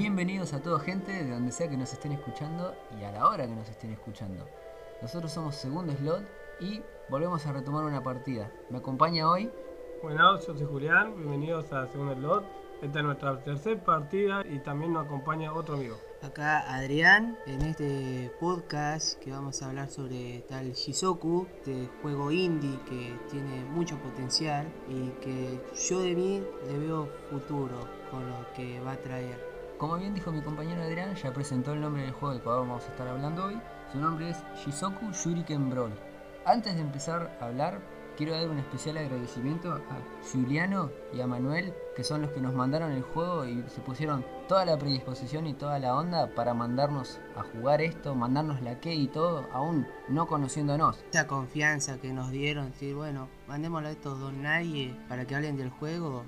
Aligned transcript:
Bienvenidos 0.00 0.54
a 0.54 0.62
toda 0.62 0.80
gente 0.80 1.12
de 1.12 1.30
donde 1.30 1.52
sea 1.52 1.68
que 1.68 1.76
nos 1.76 1.92
estén 1.92 2.12
escuchando 2.12 2.74
y 2.98 3.04
a 3.04 3.12
la 3.12 3.28
hora 3.28 3.46
que 3.46 3.54
nos 3.54 3.68
estén 3.68 3.92
escuchando. 3.92 4.48
Nosotros 5.02 5.30
somos 5.30 5.56
Segundo 5.56 5.92
Slot 5.92 6.24
y 6.58 6.80
volvemos 7.10 7.46
a 7.46 7.52
retomar 7.52 7.84
una 7.84 8.02
partida. 8.02 8.50
Me 8.70 8.78
acompaña 8.78 9.28
hoy. 9.28 9.50
Bueno, 10.02 10.40
yo 10.40 10.56
soy 10.56 10.66
Julián, 10.66 11.14
bienvenidos 11.18 11.70
a 11.74 11.86
Segundo 11.88 12.14
Slot. 12.14 12.44
Esta 12.80 12.98
es 12.98 13.04
nuestra 13.04 13.44
tercera 13.44 13.84
partida 13.84 14.42
y 14.50 14.60
también 14.60 14.94
nos 14.94 15.04
acompaña 15.04 15.52
otro 15.52 15.74
amigo. 15.74 15.98
Acá 16.22 16.60
Adrián, 16.74 17.36
en 17.44 17.60
este 17.60 18.32
podcast 18.40 19.18
que 19.18 19.32
vamos 19.32 19.60
a 19.60 19.68
hablar 19.68 19.90
sobre 19.90 20.46
tal 20.48 20.72
Shizoku, 20.72 21.46
este 21.58 21.90
juego 22.00 22.30
indie 22.30 22.80
que 22.88 23.18
tiene 23.30 23.66
mucho 23.66 23.98
potencial 23.98 24.66
y 24.88 25.10
que 25.20 25.60
yo 25.90 26.00
de 26.00 26.14
mí 26.14 26.42
le 26.68 26.78
veo 26.78 27.06
futuro 27.28 27.86
con 28.10 28.26
lo 28.26 28.50
que 28.54 28.80
va 28.80 28.92
a 28.92 28.96
traer. 28.96 29.49
Como 29.80 29.96
bien 29.96 30.12
dijo 30.12 30.30
mi 30.30 30.42
compañero 30.42 30.82
Adrián, 30.82 31.14
ya 31.14 31.32
presentó 31.32 31.72
el 31.72 31.80
nombre 31.80 32.02
del 32.02 32.12
juego 32.12 32.34
del 32.34 32.42
cual 32.42 32.58
vamos 32.58 32.84
a 32.84 32.88
estar 32.88 33.08
hablando 33.08 33.46
hoy. 33.46 33.58
Su 33.90 33.98
nombre 33.98 34.28
es 34.28 34.36
Shizoku 34.54 35.10
Shuriken 35.10 35.70
Brawl. 35.70 35.94
Antes 36.44 36.74
de 36.74 36.82
empezar 36.82 37.34
a 37.40 37.46
hablar, 37.46 37.80
quiero 38.14 38.34
dar 38.34 38.50
un 38.50 38.58
especial 38.58 38.98
agradecimiento 38.98 39.72
a 39.72 39.80
Juliano 40.30 40.90
y 41.14 41.22
a 41.22 41.26
Manuel, 41.26 41.72
que 41.96 42.04
son 42.04 42.20
los 42.20 42.30
que 42.32 42.42
nos 42.42 42.52
mandaron 42.52 42.92
el 42.92 43.00
juego 43.00 43.46
y 43.46 43.64
se 43.68 43.80
pusieron 43.80 44.22
toda 44.48 44.66
la 44.66 44.76
predisposición 44.76 45.46
y 45.46 45.54
toda 45.54 45.78
la 45.78 45.96
onda 45.96 46.26
para 46.34 46.52
mandarnos 46.52 47.18
a 47.34 47.42
jugar 47.42 47.80
esto, 47.80 48.14
mandarnos 48.14 48.60
la 48.60 48.80
key 48.80 49.04
y 49.04 49.08
todo, 49.08 49.48
aún 49.50 49.86
no 50.10 50.26
conociéndonos. 50.26 51.02
Esa 51.10 51.26
confianza 51.26 51.96
que 51.96 52.12
nos 52.12 52.30
dieron, 52.30 52.72
decir, 52.72 52.94
bueno, 52.94 53.28
mandémoslo 53.48 53.88
a 53.88 53.92
estos 53.92 54.20
dos 54.20 54.34
nadie 54.34 54.94
para 55.08 55.24
que 55.24 55.36
hablen 55.36 55.56
del 55.56 55.70
juego. 55.70 56.24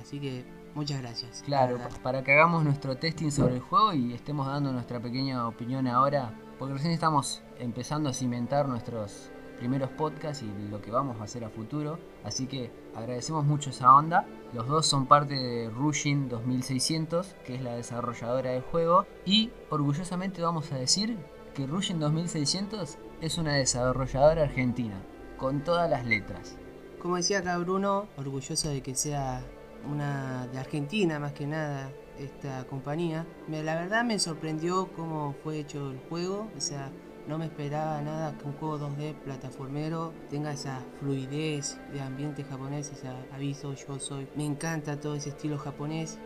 Así 0.00 0.18
que 0.18 0.57
muchas 0.78 1.02
gracias. 1.02 1.42
Claro, 1.44 1.78
para 2.04 2.22
que 2.22 2.32
hagamos 2.32 2.62
nuestro 2.62 2.96
testing 2.96 3.30
sobre 3.30 3.56
el 3.56 3.60
juego 3.60 3.92
y 3.92 4.14
estemos 4.14 4.46
dando 4.46 4.72
nuestra 4.72 5.00
pequeña 5.00 5.48
opinión 5.48 5.88
ahora, 5.88 6.32
porque 6.56 6.74
recién 6.74 6.92
estamos 6.92 7.42
empezando 7.58 8.08
a 8.08 8.12
cimentar 8.12 8.68
nuestros 8.68 9.30
primeros 9.58 9.90
podcasts 9.90 10.44
y 10.44 10.70
lo 10.70 10.80
que 10.80 10.92
vamos 10.92 11.20
a 11.20 11.24
hacer 11.24 11.44
a 11.44 11.50
futuro. 11.50 11.98
Así 12.22 12.46
que 12.46 12.70
agradecemos 12.94 13.44
mucho 13.44 13.70
esa 13.70 13.92
onda. 13.92 14.24
Los 14.54 14.68
dos 14.68 14.86
son 14.86 15.06
parte 15.06 15.34
de 15.34 15.68
Rushin 15.68 16.28
2600, 16.28 17.34
que 17.44 17.56
es 17.56 17.62
la 17.62 17.74
desarrolladora 17.74 18.52
del 18.52 18.62
juego. 18.62 19.04
Y 19.26 19.50
orgullosamente 19.70 20.42
vamos 20.42 20.70
a 20.70 20.76
decir 20.76 21.18
que 21.54 21.66
Rushin 21.66 21.98
2600 21.98 22.98
es 23.20 23.36
una 23.36 23.54
desarrolladora 23.54 24.44
argentina, 24.44 25.02
con 25.38 25.64
todas 25.64 25.90
las 25.90 26.06
letras. 26.06 26.56
Como 27.02 27.16
decía 27.16 27.40
acá 27.40 27.58
Bruno, 27.58 28.06
orgulloso 28.16 28.68
de 28.68 28.80
que 28.80 28.94
sea 28.94 29.42
una 29.90 30.46
de 30.48 30.58
Argentina 30.58 31.18
más 31.18 31.32
que 31.32 31.46
nada 31.46 31.90
esta 32.18 32.64
compañía. 32.66 33.26
La 33.48 33.74
verdad 33.74 34.04
me 34.04 34.18
sorprendió 34.18 34.88
cómo 34.96 35.34
fue 35.42 35.58
hecho 35.60 35.90
el 35.90 35.98
juego, 36.08 36.48
o 36.56 36.60
sea, 36.60 36.90
no 37.28 37.36
me 37.36 37.44
esperaba 37.44 38.00
nada 38.00 38.36
que 38.38 38.46
un 38.46 38.54
juego 38.54 38.78
2D 38.78 39.14
plataformero 39.16 40.14
tenga 40.30 40.52
esa 40.52 40.82
fluidez 40.98 41.78
de 41.92 42.00
ambiente 42.00 42.42
japonés, 42.42 42.90
ese 42.90 43.08
aviso 43.32 43.74
yo 43.74 43.98
soy. 43.98 44.26
Me 44.34 44.46
encanta 44.46 44.98
todo 44.98 45.14
ese 45.14 45.28
estilo 45.28 45.58
japonés 45.58 46.18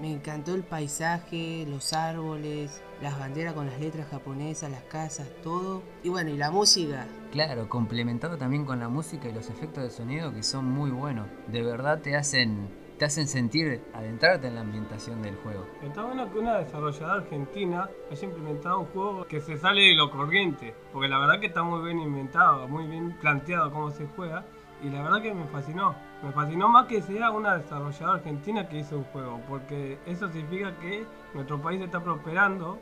me 0.00 0.12
encantó 0.12 0.54
el 0.54 0.62
paisaje, 0.62 1.66
los 1.68 1.92
árboles, 1.92 2.82
las 3.02 3.18
banderas 3.18 3.54
con 3.54 3.66
las 3.66 3.78
letras 3.80 4.08
japonesas, 4.10 4.70
las 4.70 4.82
casas, 4.84 5.28
todo. 5.42 5.82
Y 6.02 6.08
bueno, 6.08 6.30
y 6.30 6.36
la 6.36 6.50
música. 6.50 7.06
Claro, 7.32 7.68
complementado 7.68 8.36
también 8.36 8.64
con 8.64 8.80
la 8.80 8.88
música 8.88 9.28
y 9.28 9.32
los 9.32 9.50
efectos 9.50 9.84
de 9.84 9.90
sonido 9.90 10.32
que 10.32 10.42
son 10.42 10.66
muy 10.66 10.90
buenos. 10.90 11.26
De 11.48 11.62
verdad 11.62 12.00
te 12.00 12.16
hacen 12.16 12.80
te 13.00 13.06
hacen 13.06 13.26
sentir 13.28 13.80
adentrarte 13.94 14.48
en 14.48 14.56
la 14.56 14.60
ambientación 14.60 15.22
del 15.22 15.34
juego. 15.36 15.66
Está 15.82 16.02
bueno 16.02 16.30
que 16.30 16.38
una 16.38 16.58
desarrolladora 16.58 17.14
argentina 17.14 17.88
haya 18.10 18.24
implementado 18.26 18.80
un 18.80 18.86
juego 18.88 19.24
que 19.26 19.40
se 19.40 19.56
sale 19.56 19.80
de 19.80 19.94
lo 19.94 20.10
corriente, 20.10 20.74
porque 20.92 21.08
la 21.08 21.18
verdad 21.18 21.40
que 21.40 21.46
está 21.46 21.62
muy 21.62 21.82
bien 21.82 21.98
inventado, 21.98 22.68
muy 22.68 22.86
bien 22.86 23.16
planteado 23.18 23.72
cómo 23.72 23.90
se 23.90 24.06
juega, 24.06 24.44
y 24.82 24.90
la 24.90 25.02
verdad 25.02 25.22
que 25.22 25.34
me 25.34 25.46
fascinó. 25.46 25.94
Me 26.22 26.32
fascinó 26.32 26.68
más 26.68 26.86
que 26.86 27.02
sea 27.02 27.30
una 27.30 27.58
desarrolladora 27.58 28.18
argentina 28.18 28.68
que 28.68 28.78
hizo 28.78 28.98
un 28.98 29.04
juego, 29.04 29.40
porque 29.48 29.98
eso 30.06 30.28
significa 30.28 30.76
que 30.78 31.04
nuestro 31.34 31.60
país 31.60 31.80
está 31.80 32.02
prosperando 32.02 32.78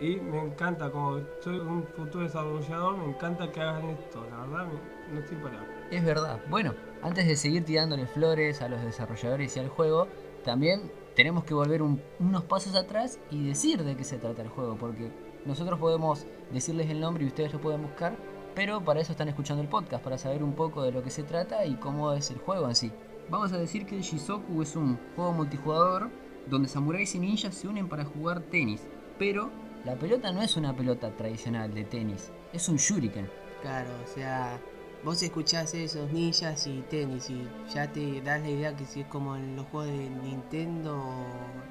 y 0.00 0.16
me 0.16 0.40
encanta, 0.40 0.90
como 0.90 1.20
soy 1.40 1.58
un 1.58 1.84
futuro 1.84 2.24
desarrollador, 2.24 2.96
me 2.96 3.06
encanta 3.06 3.50
que 3.52 3.60
hagan 3.60 3.90
esto, 3.90 4.26
la 4.30 4.38
verdad 4.38 4.66
no 5.12 5.20
estoy 5.20 5.36
parado. 5.36 5.64
Es 5.90 6.04
verdad. 6.04 6.40
Bueno, 6.48 6.74
antes 7.02 7.26
de 7.26 7.36
seguir 7.36 7.64
tirándole 7.64 8.06
flores 8.06 8.62
a 8.62 8.68
los 8.68 8.82
desarrolladores 8.82 9.56
y 9.56 9.60
al 9.60 9.68
juego, 9.68 10.08
también 10.44 10.90
tenemos 11.14 11.44
que 11.44 11.54
volver 11.54 11.82
unos 11.82 12.44
pasos 12.44 12.74
atrás 12.74 13.18
y 13.30 13.46
decir 13.46 13.84
de 13.84 13.96
qué 13.96 14.04
se 14.04 14.18
trata 14.18 14.42
el 14.42 14.48
juego, 14.48 14.76
porque 14.76 15.10
nosotros 15.44 15.78
podemos 15.78 16.26
decirles 16.52 16.90
el 16.90 17.00
nombre 17.00 17.24
y 17.24 17.28
ustedes 17.28 17.52
lo 17.52 17.60
pueden 17.60 17.82
buscar, 17.82 18.16
pero 18.54 18.84
para 18.84 19.00
eso 19.00 19.12
están 19.12 19.28
escuchando 19.28 19.62
el 19.62 19.68
podcast, 19.68 20.02
para 20.02 20.18
saber 20.18 20.42
un 20.42 20.54
poco 20.54 20.82
de 20.82 20.92
lo 20.92 21.02
que 21.02 21.10
se 21.10 21.22
trata 21.22 21.64
y 21.64 21.76
cómo 21.76 22.12
es 22.12 22.30
el 22.30 22.38
juego 22.38 22.68
en 22.68 22.74
sí. 22.74 22.92
Vamos 23.30 23.52
a 23.52 23.58
decir 23.58 23.86
que 23.86 24.00
Shizoku 24.00 24.62
es 24.62 24.76
un 24.76 24.98
juego 25.16 25.32
multijugador 25.32 26.10
donde 26.46 26.68
samuráis 26.68 27.14
y 27.14 27.18
ninjas 27.18 27.54
se 27.54 27.68
unen 27.68 27.88
para 27.88 28.04
jugar 28.04 28.40
tenis, 28.42 28.86
pero 29.18 29.50
la 29.84 29.94
pelota 29.96 30.32
no 30.32 30.42
es 30.42 30.56
una 30.56 30.76
pelota 30.76 31.10
tradicional 31.16 31.72
de 31.72 31.84
tenis, 31.84 32.30
es 32.52 32.68
un 32.68 32.76
shuriken. 32.76 33.28
Claro, 33.62 33.90
o 34.04 34.06
sea, 34.06 34.60
vos 35.04 35.22
escuchás 35.22 35.72
esos 35.74 36.10
ninjas 36.12 36.66
y 36.66 36.82
tenis 36.90 37.30
y 37.30 37.48
ya 37.72 37.90
te 37.90 38.20
das 38.20 38.40
la 38.40 38.50
idea 38.50 38.76
que 38.76 38.84
si 38.84 39.00
es 39.00 39.06
como 39.06 39.36
en 39.36 39.56
los 39.56 39.66
juegos 39.66 39.96
de 39.96 40.10
Nintendo, 40.10 41.04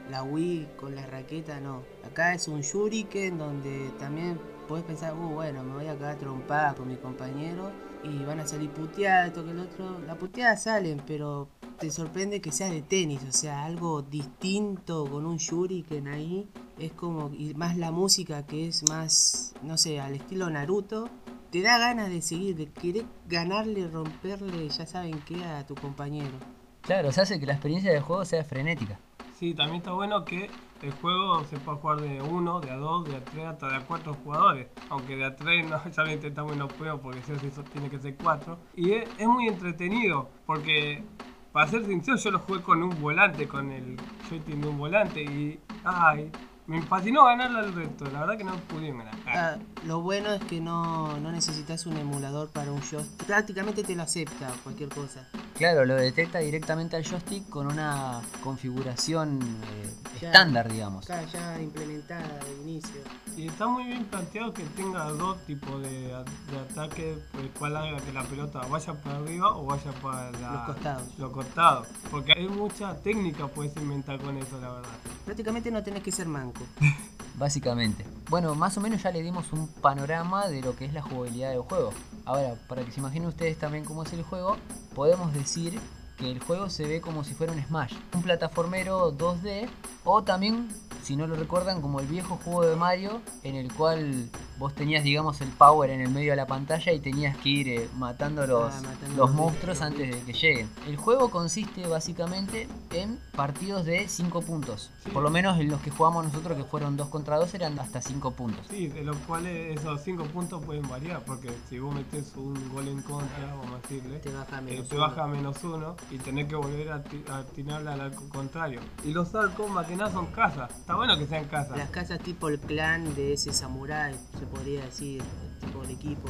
la 0.10 0.24
Wii 0.24 0.70
con 0.78 0.96
la 0.96 1.06
raqueta, 1.06 1.60
no. 1.60 1.84
Acá 2.06 2.34
es 2.34 2.48
un 2.48 2.62
Shuriken 2.62 3.38
donde 3.38 3.92
también 4.00 4.40
podés 4.72 4.86
pensar, 4.86 5.14
uh, 5.14 5.34
bueno, 5.34 5.64
me 5.64 5.74
voy 5.74 5.88
a 5.88 5.98
quedar 5.98 6.18
trompada 6.18 6.74
con 6.76 6.88
mi 6.88 6.96
compañero 6.96 7.74
y 8.06 8.24
van 8.24 8.40
a 8.40 8.48
salir 8.48 8.70
puteadas, 8.70 9.28
esto 9.28 9.44
que 9.44 9.52
el 9.52 9.60
otro. 9.60 10.00
Las 10.08 10.16
puteadas 10.16 10.64
salen, 10.64 11.02
pero 11.06 11.50
te 11.78 11.92
sorprende 11.92 12.40
que 12.40 12.54
sea 12.54 12.70
de 12.70 12.82
tenis, 12.82 13.22
o 13.28 13.34
sea, 13.34 13.66
algo 13.66 14.02
distinto 14.02 15.06
con 15.12 15.26
un 15.26 15.36
Shuriken 15.36 16.08
ahí. 16.08 16.48
Es 16.80 16.94
como, 16.94 17.32
y 17.34 17.54
más 17.54 17.76
la 17.76 17.92
música 17.92 18.46
que 18.46 18.70
es 18.70 18.88
más, 18.90 19.54
no 19.62 19.78
sé, 19.78 20.00
al 20.00 20.16
estilo 20.16 20.50
Naruto 20.50 21.10
te 21.50 21.62
da 21.62 21.78
ganas 21.78 22.10
de 22.10 22.22
seguir, 22.22 22.56
de 22.56 22.68
querer 22.68 23.04
ganarle, 23.28 23.90
romperle, 23.90 24.70
ya 24.70 24.86
saben 24.86 25.20
qué, 25.28 25.44
a 25.44 25.68
tu 25.68 25.76
compañero. 25.76 26.38
Claro, 26.80 27.12
se 27.12 27.20
hace 27.20 27.42
que 27.42 27.46
la 27.46 27.54
experiencia 27.54 27.92
del 27.92 28.04
juego 28.04 28.24
sea 28.24 28.46
frenética. 28.46 28.98
Sí, 29.38 29.54
también 29.54 29.80
está 29.80 29.92
bueno 29.92 30.24
que 30.24 30.50
el 30.82 30.92
juego 30.94 31.44
se 31.46 31.58
puede 31.58 31.78
jugar 31.78 32.02
de 32.02 32.22
uno, 32.22 32.60
de 32.60 32.72
a 32.72 32.76
dos, 32.76 33.08
de 33.08 33.16
a 33.16 33.24
tres, 33.24 33.46
hasta 33.46 33.70
de 33.70 33.76
a 33.76 33.82
cuatro 33.82 34.16
jugadores. 34.24 34.68
Aunque 34.90 35.16
de 35.16 35.26
a 35.26 35.36
tres 35.36 35.66
no, 35.70 35.82
ya 35.90 36.04
lo 36.04 36.12
intentamos 36.12 36.56
y 36.56 36.60
no 36.60 36.68
puedo 36.68 37.00
porque 37.00 37.22
si 37.24 37.48
eso 37.48 37.64
tiene 37.64 37.90
que 37.90 38.00
ser 38.00 38.16
cuatro. 38.16 38.58
Y 38.76 38.94
es, 38.94 39.08
muy 39.28 39.48
entretenido 39.48 40.30
porque, 40.46 41.04
para 41.52 41.68
ser 41.68 41.86
sincero, 41.86 42.18
yo 42.18 42.32
lo 42.32 42.40
jugué 42.40 42.62
con 42.62 42.84
un 42.84 43.02
volante, 43.02 43.48
con 43.48 43.72
el 43.72 43.98
joystick 44.30 44.56
de 44.56 44.68
un 44.68 44.78
volante 44.78 45.24
y... 45.24 45.60
¡Ay! 45.84 46.32
Me 46.68 46.82
fascinó 46.84 47.26
ganarle 47.26 47.60
al 47.60 47.74
resto, 47.74 48.06
la 48.06 48.22
verdad 48.22 48.38
que 48.38 48.44
no 48.44 48.56
pudieron 48.56 49.00
ganar. 49.00 49.60
Lo 49.86 50.02
bueno 50.02 50.32
es 50.32 50.42
que 50.44 50.62
no, 50.62 51.20
no, 51.20 51.32
necesitas 51.32 51.86
un 51.86 51.98
emulador 51.98 52.50
para 52.50 52.72
un 52.72 52.82
joystick. 52.82 53.26
Prácticamente 53.26 53.84
te 53.84 53.96
lo 53.96 54.04
acepta 54.04 54.54
cualquier 54.64 54.90
cosa. 54.90 55.28
Claro, 55.62 55.86
lo 55.86 55.96
detecta 55.96 56.40
directamente 56.40 56.96
al 56.96 57.04
joystick 57.04 57.48
con 57.48 57.68
una 57.68 58.20
configuración 58.44 59.40
eh, 59.44 60.26
estándar, 60.26 60.72
digamos. 60.72 61.08
Está 61.08 61.24
ya 61.26 61.62
implementada 61.62 62.40
de 62.40 62.62
inicio. 62.64 63.00
Y 63.38 63.46
está 63.48 63.68
muy 63.68 63.84
bien 63.84 64.06
planteado 64.06 64.52
que 64.56 64.64
tenga 64.64 65.04
dos 65.12 65.38
tipos 65.46 65.80
de, 65.84 66.08
de 66.08 66.60
ataque, 66.68 67.16
el 67.40 67.50
cual 67.52 67.78
haga 67.78 68.00
que 68.00 68.12
la 68.12 68.24
pelota 68.24 68.62
vaya 68.62 68.92
para 68.96 69.18
arriba 69.18 69.56
o 69.56 69.66
vaya 69.68 69.92
para 70.02 70.32
los 70.32 70.66
costados. 70.66 71.20
Los 71.20 71.32
costados. 71.32 71.88
Porque 72.10 72.34
hay 72.36 72.48
mucha 72.48 72.96
técnica 72.96 73.48
puedes 73.48 73.78
inventar 73.78 74.20
con 74.20 74.36
eso, 74.38 74.60
la 74.60 74.74
verdad. 74.74 74.90
Prácticamente 75.26 75.70
no 75.70 75.84
tenés 75.84 76.02
que 76.02 76.12
ser 76.12 76.26
manco. 76.26 76.64
Básicamente. 77.36 78.06
Bueno, 78.30 78.56
más 78.56 78.78
o 78.78 78.82
menos 78.82 79.04
ya 79.04 79.12
le 79.12 79.22
dimos 79.22 79.52
un 79.54 79.68
panorama 79.68 80.48
de 80.48 80.62
lo 80.62 80.76
que 80.76 80.86
es 80.86 80.94
la 80.94 81.02
jugabilidad 81.02 81.52
del 81.52 81.62
juego. 81.62 81.92
Ahora, 82.26 82.56
para 82.68 82.84
que 82.84 82.92
se 82.92 83.00
imaginen 83.00 83.30
ustedes 83.30 83.58
también 83.58 83.86
cómo 83.86 84.04
es 84.04 84.14
el 84.14 84.24
juego, 84.24 84.58
podemos 84.94 85.34
decir 85.34 85.80
que 86.18 86.32
el 86.32 86.40
juego 86.40 86.70
se 86.70 86.86
ve 86.86 87.02
como 87.02 87.24
si 87.24 87.34
fuera 87.34 87.52
un 87.52 87.64
Smash, 87.64 87.94
un 88.14 88.22
plataformero 88.22 89.18
2D, 89.18 89.68
o 90.04 90.24
también, 90.24 90.70
si 91.04 91.16
no 91.16 91.26
lo 91.28 91.36
recuerdan, 91.36 91.82
como 91.82 92.00
el 92.00 92.08
viejo 92.08 92.40
juego 92.44 92.66
de 92.66 92.76
Mario, 92.76 93.22
en 93.44 93.56
el 93.56 93.74
cual 93.74 94.30
vos 94.62 94.74
tenías, 94.76 95.04
digamos, 95.04 95.42
el 95.42 95.50
power 95.50 95.90
en 95.90 96.00
el 96.02 96.10
medio 96.10 96.32
de 96.32 96.36
la 96.38 96.46
pantalla 96.48 96.94
y 96.94 97.00
tenías 97.00 97.36
que 97.38 97.50
ir 97.50 97.68
eh, 97.68 97.90
matando 97.98 98.46
los, 98.48 98.72
Ah, 98.74 98.82
matando 98.84 99.08
los 99.08 99.18
los 99.18 99.34
monstruos 99.34 99.82
antes 99.82 100.12
de 100.12 100.22
que 100.22 100.34
lleguen. 100.34 100.70
El 100.88 100.96
juego 100.98 101.30
consiste 101.32 101.86
básicamente 101.88 102.68
en 102.92 103.20
partidos 103.36 103.86
de 103.86 104.08
5 104.08 104.42
puntos. 104.44 104.92
Sí. 105.04 105.10
Por 105.10 105.24
lo 105.24 105.30
menos 105.32 105.60
en 105.60 105.70
los 105.70 105.82
que 105.82 105.90
jugamos 105.90 106.24
nosotros, 106.26 106.56
que 106.58 106.64
fueron 106.64 106.96
2 106.96 107.08
contra 107.10 107.38
2, 107.38 107.54
eran 107.56 107.78
hasta 107.80 108.02
5 108.02 108.32
puntos. 108.32 108.68
Sí, 108.70 108.88
de 108.88 109.04
los 109.04 109.18
cuales 109.28 109.80
esos 109.80 110.00
5 110.04 110.26
puntos 110.26 110.64
pueden 110.64 110.88
variar, 110.88 111.24
porque 111.26 111.50
si 111.70 111.80
vos 111.80 111.94
metés 111.96 112.32
un 112.36 112.54
gol 112.72 112.88
en 112.88 113.02
contra, 113.02 113.56
vamos 113.56 113.72
a 113.80 113.88
decirle, 113.88 114.20
Te 114.20 114.30
baja 114.32 114.60
eh, 114.60 114.62
menos 114.62 114.88
te 114.90 114.96
uno. 114.96 115.08
baja 115.08 115.24
a 115.24 115.28
menos 115.28 115.64
uno 115.64 115.96
y 116.12 116.18
tenés 116.20 116.48
que 116.48 116.56
volver 116.56 116.92
a, 116.92 117.04
ti- 117.04 117.24
a 117.30 117.38
atinarle 117.40 117.90
al 117.92 118.02
arco 118.02 118.30
contrario. 118.30 118.80
Y 119.04 119.12
los 119.12 119.34
arcos 119.34 119.70
más 119.72 119.88
que 119.88 119.96
nada 119.96 120.12
son 120.12 120.28
casas. 120.28 120.70
Está 120.72 120.96
bueno 120.96 121.18
que 121.18 121.26
sean 121.26 121.46
casas. 121.46 121.76
Las 121.78 121.90
casas 121.90 122.20
tipo 122.20 122.48
el 122.50 122.60
clan 122.60 123.16
de 123.16 123.34
ese 123.34 123.52
samurái, 123.54 124.14
se 124.40 124.46
podría 124.52 124.86
decir, 124.86 125.22
tipo 125.60 125.84
el 125.84 125.92
equipo. 125.92 126.30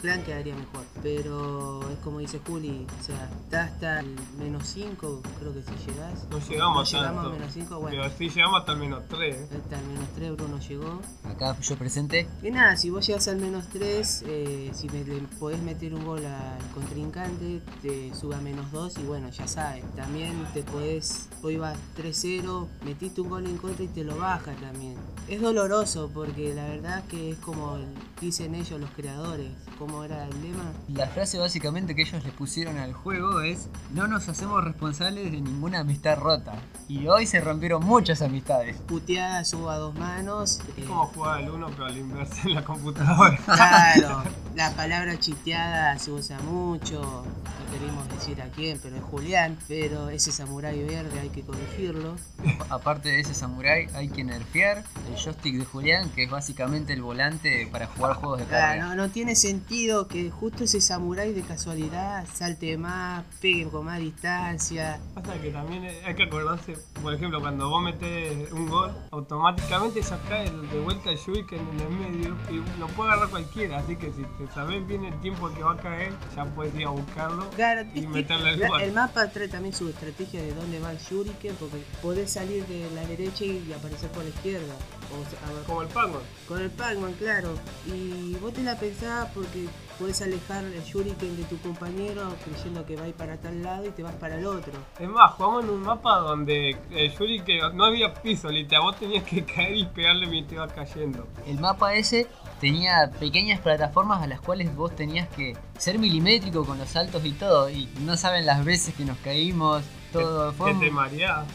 Clan 0.00 0.22
quedaría 0.24 0.54
mejor, 0.54 0.84
pero 1.02 1.80
es 1.90 1.98
como 1.98 2.20
dice 2.20 2.40
Juli, 2.46 2.86
o 3.00 3.04
sea, 3.04 3.28
está 3.44 3.64
hasta 3.64 4.00
el 4.00 4.16
menos 4.38 4.66
5, 4.68 5.22
creo 5.38 5.52
que 5.52 5.62
si 5.62 5.70
llegás. 5.86 6.26
No 6.30 6.38
llegamos 6.38 6.74
No 6.74 6.80
a 6.80 6.84
llegamos 7.02 7.22
tanto. 7.24 7.38
menos 7.38 7.52
5, 7.52 7.80
bueno, 7.80 7.96
Pero 8.02 8.14
sí 8.16 8.28
llegamos 8.30 8.60
hasta 8.60 8.72
el 8.72 8.78
menos 8.78 9.02
3. 9.08 9.36
hasta 9.52 9.78
el 9.80 9.86
menos 9.86 10.08
3 10.14 10.36
Bruno 10.36 10.58
llegó. 10.58 11.00
Acá 11.24 11.56
yo 11.60 11.76
presente. 11.76 12.28
Y 12.42 12.50
nada, 12.50 12.76
si 12.76 12.88
vos 12.90 13.06
llegas 13.06 13.28
al 13.28 13.36
menos 13.38 13.66
3, 13.68 14.24
si 14.72 14.88
me, 14.88 15.04
le 15.04 15.20
podés 15.38 15.60
meter 15.62 15.92
un 15.94 16.04
gol 16.04 16.24
al 16.24 16.58
contrincante, 16.74 17.60
te 17.82 18.14
sube 18.14 18.34
a 18.36 18.40
menos 18.40 18.70
2 18.72 18.98
y 18.98 19.02
bueno, 19.02 19.28
ya 19.30 19.46
sabes. 19.46 19.84
También 19.96 20.32
te 20.54 20.62
podés, 20.62 21.28
vos 21.42 21.52
ibas 21.52 21.76
3-0, 21.98 22.66
metiste 22.84 23.20
un 23.20 23.28
gol 23.28 23.46
en 23.46 23.58
contra 23.58 23.84
y 23.84 23.88
te 23.88 24.04
lo 24.04 24.16
baja 24.16 24.52
también. 24.54 24.94
Es 25.28 25.40
doloroso 25.42 26.10
porque 26.12 26.54
la 26.54 26.64
verdad 26.66 27.04
que 27.08 27.30
es 27.32 27.38
como 27.38 27.78
dicen 28.20 28.54
ellos 28.54 28.80
los 28.80 28.90
creadores, 28.90 29.50
como 29.78 29.89
era 30.04 30.24
el 30.24 30.42
lema. 30.42 30.72
La 30.88 31.06
frase 31.06 31.38
básicamente 31.38 31.94
que 31.94 32.02
ellos 32.02 32.24
le 32.24 32.32
pusieron 32.32 32.78
al 32.78 32.92
juego 32.92 33.40
es 33.42 33.68
no 33.92 34.06
nos 34.06 34.28
hacemos 34.28 34.62
responsables 34.64 35.30
de 35.32 35.40
ninguna 35.40 35.80
amistad 35.80 36.16
rota. 36.18 36.54
Y 36.88 37.06
hoy 37.08 37.26
se 37.26 37.40
rompieron 37.40 37.84
muchas 37.84 38.22
amistades. 38.22 38.76
Puteada 38.86 39.44
subo 39.44 39.70
a 39.70 39.76
dos 39.76 39.94
manos. 39.94 40.60
eh, 40.68 40.72
Es 40.78 40.84
como 40.86 41.06
jugar 41.06 41.38
al 41.42 41.50
1 41.50 41.66
pero 41.70 41.84
al 41.86 41.96
inverso 41.98 42.34
en 42.48 42.54
la 42.54 42.64
computadora. 42.64 43.38
Claro, 43.44 44.22
la 44.56 44.70
palabra 44.74 45.18
chiteada 45.18 45.98
se 45.98 46.10
usa 46.12 46.38
mucho, 46.40 47.24
queremos 47.70 48.08
decir 48.08 48.40
a 48.42 48.46
quién, 48.48 48.78
pero 48.82 48.96
es 48.96 49.02
Julián, 49.02 49.56
pero 49.68 50.08
ese 50.10 50.32
samurái 50.32 50.82
verde 50.82 51.18
hay 51.20 51.28
que 51.30 51.42
corregirlo. 51.42 52.16
Aparte 52.68 53.08
de 53.10 53.20
ese 53.20 53.34
samurai 53.34 53.86
hay 53.94 54.08
que 54.08 54.24
nerfear 54.24 54.84
el 55.08 55.16
joystick 55.16 55.56
de 55.58 55.64
Julián, 55.64 56.10
que 56.10 56.24
es 56.24 56.30
básicamente 56.30 56.92
el 56.92 57.02
volante 57.02 57.68
para 57.70 57.86
jugar 57.86 58.14
juegos 58.16 58.40
de 58.40 58.44
Claro, 58.46 58.66
carrera. 58.80 58.86
no, 58.86 58.94
no 58.96 59.10
tiene 59.10 59.34
sentido 59.36 60.08
que 60.08 60.30
justo 60.30 60.64
ese 60.64 60.80
samurái 60.80 61.32
de 61.32 61.42
casualidad 61.42 62.26
salte 62.32 62.76
más, 62.78 63.24
pegue 63.40 63.68
con 63.68 63.84
más 63.86 63.98
distancia. 63.98 65.00
Pasa 65.14 65.40
que 65.40 65.50
también 65.50 65.84
hay 66.04 66.14
que 66.14 66.24
acordarse, 66.24 66.76
por 67.02 67.14
ejemplo, 67.14 67.40
cuando 67.40 67.68
vos 67.68 67.82
metés 67.82 68.50
un 68.52 68.68
gol, 68.68 68.92
automáticamente 69.10 70.00
cae 70.28 70.50
de 70.50 70.80
vuelta 70.80 71.10
el 71.10 71.16
Shuriken 71.16 71.60
en 71.60 71.80
el 71.80 71.90
medio 71.90 72.36
y 72.50 72.78
lo 72.80 72.86
puede 72.88 73.10
agarrar 73.10 73.30
cualquiera. 73.30 73.78
Así 73.78 73.96
que 73.96 74.06
si 74.12 74.22
te 74.22 74.52
sabes 74.54 74.86
bien 74.86 75.04
el 75.04 75.18
tiempo 75.20 75.50
que 75.52 75.62
va 75.62 75.72
a 75.72 75.76
caer, 75.76 76.12
ya 76.34 76.44
puedes 76.46 76.74
ir 76.74 76.86
a 76.86 76.90
buscarlo. 76.90 77.50
Meterle 78.08 78.50
el 78.50 78.60
la- 78.60 78.68
gol. 78.68 78.80
el 78.82 78.92
mapa 78.92 79.28
trae 79.28 79.48
también 79.48 79.74
su 79.74 79.88
estrategia 79.88 80.42
de 80.42 80.54
dónde 80.54 80.78
va 80.80 80.92
el 80.92 80.98
shuriken, 80.98 81.54
porque 81.56 81.82
podés 82.02 82.30
salir 82.32 82.64
de 82.66 82.88
la 82.94 83.02
derecha 83.06 83.44
y 83.44 83.72
aparecer 83.72 84.10
por 84.10 84.22
la 84.24 84.30
izquierda. 84.30 84.74
O 85.10 85.28
sea, 85.30 85.48
a 85.48 85.52
ver, 85.52 85.64
Como 85.64 85.82
el 85.82 85.88
Pac-Man. 85.88 86.22
Con 86.46 86.60
el 86.60 86.70
Pac-Man, 86.70 87.12
claro. 87.18 87.54
Y 87.86 88.34
vos 88.36 88.52
te 88.52 88.62
la 88.62 88.78
pensás 88.78 89.28
porque 89.34 89.66
podés 89.98 90.22
alejar 90.22 90.64
el 90.64 90.82
Shuriken 90.82 91.36
de 91.36 91.42
tu 91.44 91.58
compañero 91.58 92.22
creyendo 92.44 92.86
que 92.86 92.96
va 92.96 93.02
a 93.04 93.08
ir 93.08 93.14
para 93.14 93.36
tal 93.36 93.62
lado 93.62 93.86
y 93.86 93.90
te 93.90 94.02
vas 94.02 94.14
para 94.14 94.36
el 94.38 94.46
otro. 94.46 94.72
Es 94.98 95.08
más, 95.08 95.32
jugamos 95.32 95.64
en 95.64 95.70
un 95.70 95.80
mapa 95.82 96.16
donde 96.20 96.76
el 96.90 97.10
Shuriken 97.10 97.76
no 97.76 97.84
había 97.84 98.14
piso, 98.14 98.48
literal, 98.48 98.84
vos 98.84 98.98
tenías 98.98 99.24
que 99.24 99.44
caer 99.44 99.76
y 99.76 99.84
pegarle 99.86 100.26
mientras 100.28 100.52
iba 100.54 100.68
cayendo. 100.68 101.26
El 101.46 101.58
mapa 101.60 101.92
ese 101.94 102.26
tenía 102.60 103.10
pequeñas 103.18 103.60
plataformas 103.60 104.22
a 104.22 104.26
las 104.26 104.40
cuales 104.40 104.74
vos 104.76 104.94
tenías 104.94 105.28
que 105.28 105.56
ser 105.78 105.98
milimétrico 105.98 106.64
con 106.64 106.78
los 106.78 106.90
saltos 106.90 107.24
y 107.24 107.32
todo. 107.32 107.70
Y 107.70 107.88
no 108.00 108.16
saben 108.16 108.46
las 108.46 108.64
veces 108.64 108.94
que 108.94 109.04
nos 109.04 109.18
caímos, 109.18 109.82
todo. 110.12 110.52
que, 110.64 110.74
te 110.74 110.90
mareás, 110.90 111.46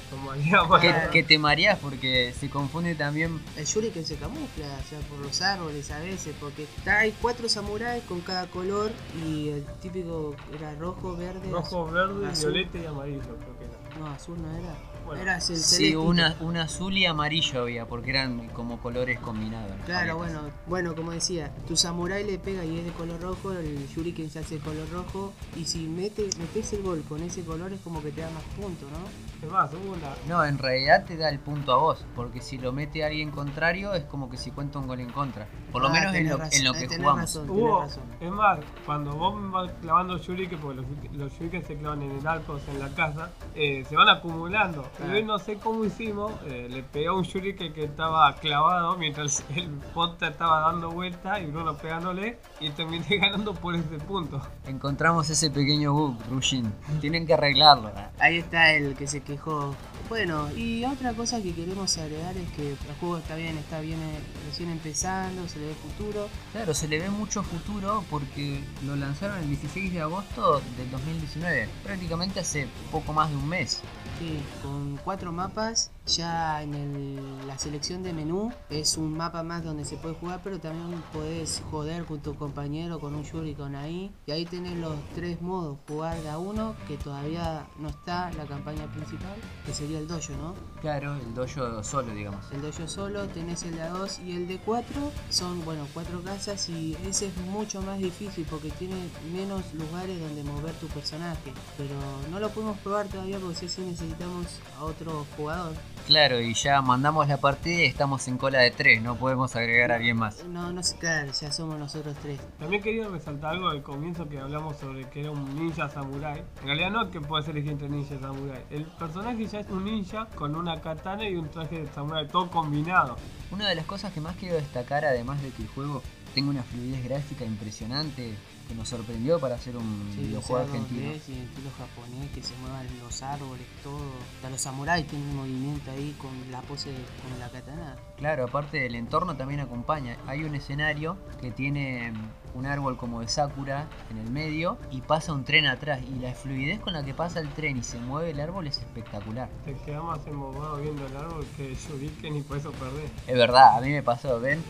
que, 0.81 0.93
que 1.11 1.23
te 1.23 1.37
mareás 1.39 1.79
porque 1.79 2.33
se 2.39 2.49
confunde 2.49 2.95
también. 2.95 3.39
El 3.57 3.65
Shuriken 3.65 4.05
se 4.05 4.15
camufla, 4.15 4.65
o 4.83 4.89
sea, 4.89 4.99
por 5.09 5.19
los 5.19 5.41
árboles 5.41 5.89
a 5.91 5.99
veces, 5.99 6.35
porque 6.39 6.63
está- 6.63 6.99
hay 6.99 7.13
cuatro 7.21 7.47
samuráis 7.49 8.03
con 8.03 8.21
cada 8.21 8.47
color 8.47 8.91
y 9.25 9.49
el 9.49 9.65
típico 9.81 10.35
era 10.57 10.73
rojo, 10.75 11.15
verde, 11.15 11.49
Rojo, 11.51 11.85
verde, 11.91 12.27
azul. 12.27 12.53
violeta 12.53 12.77
y 12.77 12.85
amarillo, 12.85 13.21
creo 13.21 13.57
que 13.59 13.65
era. 13.65 13.99
No, 13.99 14.07
azul 14.07 14.41
no 14.41 14.49
era. 14.57 14.75
Bueno, 15.05 15.21
era 15.21 15.35
el 15.35 15.41
Sí, 15.41 15.95
una, 15.95 16.35
un 16.39 16.57
azul 16.57 16.97
y 16.97 17.05
amarillo 17.05 17.61
había, 17.61 17.85
porque 17.85 18.09
eran 18.09 18.47
como 18.49 18.79
colores 18.81 19.19
combinados. 19.19 19.71
Claro, 19.85 20.17
paletas. 20.17 20.41
bueno, 20.41 20.55
bueno, 20.65 20.95
como 20.95 21.11
decía, 21.11 21.53
tu 21.67 21.77
samurái 21.77 22.23
le 22.23 22.39
pega 22.39 22.65
y 22.65 22.79
es 22.79 22.85
de 22.85 22.91
color 22.91 23.21
rojo, 23.21 23.51
el 23.51 23.87
shuriken 23.87 24.31
se 24.31 24.39
hace 24.39 24.55
de 24.55 24.61
color 24.61 24.89
rojo, 24.91 25.31
y 25.55 25.65
si 25.65 25.85
mete, 25.85 26.23
metes 26.39 26.73
el 26.73 26.81
gol 26.81 27.03
con 27.07 27.21
ese 27.21 27.43
color 27.43 27.71
es 27.71 27.79
como 27.81 28.01
que 28.01 28.11
te 28.11 28.21
da 28.21 28.31
más 28.31 28.41
puntos, 28.56 28.89
¿no? 28.92 28.97
Es 29.45 29.51
más, 29.51 29.74
hubo 29.74 29.94
una, 29.94 30.15
No, 30.27 30.44
en 30.45 30.57
realidad 30.57 31.06
te 31.06 31.18
da 31.18 31.30
el 31.30 31.39
punto 31.39 31.71
a 31.74 31.77
vos, 31.77 32.06
porque 32.15 32.42
si 32.42 32.57
lo 32.57 32.71
mete 32.71 33.03
alguien 33.03 33.31
contrario 33.31 33.94
es 33.94 34.03
como 34.06 34.30
que 34.30 34.38
si 34.38 34.51
cuenta 34.51 34.80
un 34.80 34.88
gol 34.88 35.00
en 35.00 35.12
contra. 35.12 35.47
Por 35.75 35.81
lo 35.83 35.89
Ah, 35.89 35.92
menos 35.92 36.16
en 36.16 36.30
lo, 36.30 36.38
razón, 36.38 36.54
en 36.60 36.63
lo 36.66 36.74
que 36.74 36.88
jugamos. 36.88 37.22
razón, 37.22 37.50
Hubo, 37.50 37.81
razón. 37.81 38.04
es 38.22 38.31
más, 38.31 38.60
cuando 38.86 39.12
vos 39.13 39.51
vas 39.51 39.72
clavando 39.81 40.18
shuriken, 40.18 40.57
porque 40.60 40.77
los, 40.81 40.86
los 41.18 41.33
shuriken 41.33 41.66
se 41.66 41.75
clavan 41.77 42.01
en 42.01 42.12
el 42.12 42.25
arco, 42.27 42.54
o 42.54 42.60
sea, 42.60 42.74
en 42.74 42.80
la 42.80 42.89
casa, 42.95 43.30
eh, 43.56 43.83
se 43.88 43.95
van 43.98 44.07
acumulando. 44.10 44.83
Claro. 44.95 45.12
Y 45.12 45.16
hoy 45.18 45.24
no 45.25 45.38
sé 45.38 45.56
cómo 45.57 45.83
hicimos, 45.83 46.31
eh, 46.45 46.68
le 46.72 46.81
pegó 46.83 47.12
a 47.12 47.18
un 47.18 47.24
shuriken 47.24 47.74
que 47.74 47.83
estaba 47.83 48.33
clavado 48.36 48.95
mientras 48.98 49.44
el 49.56 49.68
pota 49.94 50.30
estaba 50.30 50.62
dando 50.62 50.92
vuelta 50.92 51.39
y 51.39 51.48
Bruno 51.48 51.75
pegándole 51.75 52.38
y 52.62 52.69
terminé 52.69 53.06
ganando 53.18 53.54
por 53.54 53.75
ese 53.75 53.98
punto. 54.07 54.42
Encontramos 54.66 55.30
ese 55.30 55.50
pequeño 55.51 55.92
bug, 55.94 56.18
Rushin. 56.30 56.72
Tienen 57.01 57.27
que 57.27 57.33
arreglarlo. 57.33 57.89
¿eh? 57.89 58.07
Ahí 58.19 58.38
está 58.38 58.72
el 58.72 58.95
que 58.95 59.07
se 59.07 59.22
quejó. 59.22 59.75
Bueno, 60.07 60.50
y 60.56 60.86
otra 60.86 61.13
cosa 61.13 61.42
que 61.42 61.54
queremos 61.54 61.98
agregar 61.98 62.38
es 62.38 62.50
que 62.51 62.72
el 62.72 62.77
juego 63.00 63.18
está 63.18 63.36
bien, 63.36 63.57
está 63.57 63.80
bien 63.81 64.00
eh, 64.00 64.19
recién 64.48 64.69
empezando, 64.69 65.48
se 65.48 65.57
le 65.60 65.64
ve 65.65 65.73
futuro. 65.75 66.27
Claro, 66.51 66.73
se 66.73 66.88
le 66.88 67.00
ve 67.00 67.09
mucho 67.09 67.44
futuro 67.44 68.03
porque 68.09 68.63
lo 68.85 68.95
lanzaron 68.95 69.38
el 69.39 69.47
16 69.47 69.94
de 69.94 70.01
agosto 70.01 70.62
del 70.77 70.89
2019, 70.91 71.69
prácticamente 71.83 72.39
hace 72.39 72.67
poco 72.91 73.13
más 73.13 73.29
de 73.29 73.35
un 73.38 73.47
mes. 73.47 73.81
Sí, 74.19 74.39
con 74.63 74.97
cuatro 75.03 75.33
mapas, 75.33 75.91
ya 76.07 76.62
en 76.63 76.73
el- 76.73 77.47
la 77.47 77.57
selección 77.59 78.01
de 78.01 78.13
menú 78.13 78.51
es 78.69 78.95
un 78.97 79.15
mapa 79.17 79.43
más 79.43 79.63
donde 79.63 79.84
se 79.84 79.98
puede 79.98 80.15
jugar, 80.15 80.39
pero 80.41 80.57
también 80.60 81.01
podés 81.12 81.62
joder 81.69 82.05
con 82.05 82.22
tu 82.22 82.34
compañero 82.36 83.00
con 83.00 83.13
un 83.13 83.24
Shuriken 83.24 83.75
ahí. 83.75 84.12
Y 84.25 84.31
ahí 84.31 84.45
tenés 84.45 84.77
los 84.77 84.95
tres 85.15 85.41
modos, 85.41 85.77
jugar 85.88 86.17
de 86.22 86.29
a 86.29 86.38
uno, 86.38 86.75
que 86.88 86.95
todavía 86.95 87.67
no 87.77 87.89
está 87.89 88.31
la 88.34 88.45
campaña 88.45 88.86
principal, 88.93 89.36
que 89.65 89.74
sería 89.74 90.00
el 90.00 90.07
dojo, 90.07 90.31
¿no? 90.41 90.55
Claro, 90.81 91.15
el 91.15 91.34
dojo 91.34 91.84
solo, 91.84 92.13
digamos. 92.13 92.45
El 92.53 92.62
dojo 92.62 92.88
solo, 92.88 93.27
tenés 93.27 93.63
el 93.63 93.75
de 93.75 93.81
a 93.81 93.89
2 93.89 94.19
y 94.25 94.31
el 94.31 94.48
de 94.48 94.60
4 94.60 95.12
son, 95.29 95.54
bueno, 95.63 95.88
cuatro 95.93 96.21
casas 96.21 96.69
y 96.69 96.97
ese 97.07 97.27
es 97.27 97.38
mucho 97.38 97.81
más 97.81 98.00
difícil 98.00 98.45
porque 98.50 98.69
tiene 98.71 98.95
menos 99.31 99.74
lugares 99.74 100.19
donde 100.19 100.43
mover 100.43 100.74
tu 100.74 100.88
personaje. 100.88 101.53
Pero 101.77 101.95
no 102.31 102.39
lo 102.39 102.50
podemos 102.50 102.77
probar 102.79 103.07
todavía 103.07 103.39
porque 103.39 103.55
si 103.55 103.65
así 103.67 103.81
necesitamos 103.81 104.59
a 104.77 104.83
otro 104.83 105.25
jugador. 105.38 105.74
Claro, 106.07 106.39
y 106.39 106.53
ya 106.53 106.83
mandamos 106.83 107.27
la 107.27 107.38
partida 107.38 107.81
y 107.81 107.85
estamos 107.85 108.27
en 108.27 108.38
cola 108.38 108.59
de 108.59 108.69
3, 108.69 109.01
no 109.01 109.15
podemos 109.15 109.55
agregar 109.55 109.91
a 109.91 109.95
alguien 109.95 110.17
más. 110.17 110.43
No, 110.45 110.71
no 110.71 110.83
sé, 110.83 110.97
claro, 110.97 111.31
ya 111.31 111.51
somos 111.51 111.79
nosotros 111.79 112.15
tres. 112.21 112.39
También 112.59 112.83
quería 112.83 113.07
resaltar 113.07 113.53
algo 113.53 113.69
al 113.69 113.81
comienzo 113.81 114.29
que 114.29 114.39
hablamos 114.39 114.77
sobre 114.77 115.09
que 115.09 115.21
era 115.21 115.31
un 115.31 115.55
ninja 115.55 115.89
samurai. 115.89 116.43
En 116.62 116.67
realidad 116.67 116.91
no 116.91 117.03
es 117.05 117.09
que 117.09 117.21
puedes 117.21 117.47
elegir 117.47 117.71
entre 117.71 117.89
ninja 117.89 118.13
y 118.13 118.19
samurai. 118.19 118.63
El 118.69 118.83
personaje 118.83 119.47
ya 119.47 119.59
es 119.62 119.69
un 119.69 119.83
ninja 119.83 120.27
con 120.35 120.55
una 120.55 120.79
katana 120.79 121.27
y 121.27 121.35
un 121.38 121.50
traje 121.50 121.81
de 121.81 121.88
samurai, 121.91 122.27
todo 122.27 122.51
combinado. 122.51 123.15
Una 123.55 123.69
de 123.69 123.75
las 123.75 123.85
cosas 123.85 124.12
que 124.12 124.19
más 124.19 124.35
quiero 124.35 124.55
destacar, 124.55 125.05
además 125.05 125.41
de 125.41 125.50
que 125.50 125.62
el 125.62 125.69
juego 125.69 126.03
tenga 126.33 126.50
una 126.50 126.63
fluidez 126.63 127.01
gráfica 127.05 127.45
impresionante, 127.45 128.35
que 128.67 128.75
nos 128.75 128.89
sorprendió 128.89 129.39
para 129.39 129.55
hacer 129.55 129.75
un 129.77 130.12
Sí, 130.13 130.22
videojuego 130.22 130.63
argentino. 130.65 131.12
2D, 131.12 131.22
y 131.27 131.34
en 131.34 131.43
estilo 131.43 131.69
japonés, 131.77 132.31
que 132.31 132.41
se 132.43 132.55
muevan 132.57 132.88
los 133.03 133.22
árboles, 133.22 133.65
todo. 133.84 134.00
Hasta 134.36 134.50
los 134.50 134.62
samuráis 134.62 135.07
tienen 135.07 135.27
un 135.29 135.36
movimiento 135.38 135.91
ahí 135.91 136.15
con 136.19 136.31
la 136.51 136.62
pose, 136.62 136.91
con 137.29 137.39
la 137.39 137.50
katana. 137.50 137.95
Claro, 138.17 138.45
aparte 138.45 138.77
del 138.79 138.95
entorno 138.95 139.36
también 139.36 139.60
acompaña. 139.60 140.17
Hay 140.27 140.43
un 140.43 140.55
escenario 140.55 141.17
que 141.41 141.51
tiene 141.51 142.13
un 142.53 142.65
árbol 142.65 142.95
como 142.98 143.19
de 143.19 143.27
Sakura 143.27 143.88
en 144.10 144.17
el 144.17 144.31
medio 144.31 144.77
y 144.89 145.01
pasa 145.01 145.34
un 145.34 145.43
tren 145.43 145.65
atrás. 145.65 146.00
Y 146.01 146.19
la 146.19 146.34
fluidez 146.34 146.79
con 146.79 146.93
la 146.93 147.03
que 147.03 147.13
pasa 147.13 147.39
el 147.41 147.50
tren 147.50 147.77
y 147.77 147.84
se 147.84 148.00
mueve 148.00 148.31
el 148.31 148.39
árbol 148.39 148.67
es 148.67 148.77
espectacular. 148.77 149.50
Te 149.65 149.74
quedas 149.74 150.03
más 150.03 150.25
embobado 150.25 150.77
viendo 150.77 151.05
el 151.05 151.17
árbol 151.17 151.45
que 151.57 151.75
Shuriken 151.75 152.38
y 152.38 152.41
por 152.41 152.57
eso 152.57 152.72
perdés. 152.72 153.12
Es 153.27 153.36
verdad, 153.36 153.77
a 153.77 153.81
mí 153.81 153.89
me 153.89 154.01
pasó, 154.01 154.39
¿ven? 154.39 154.63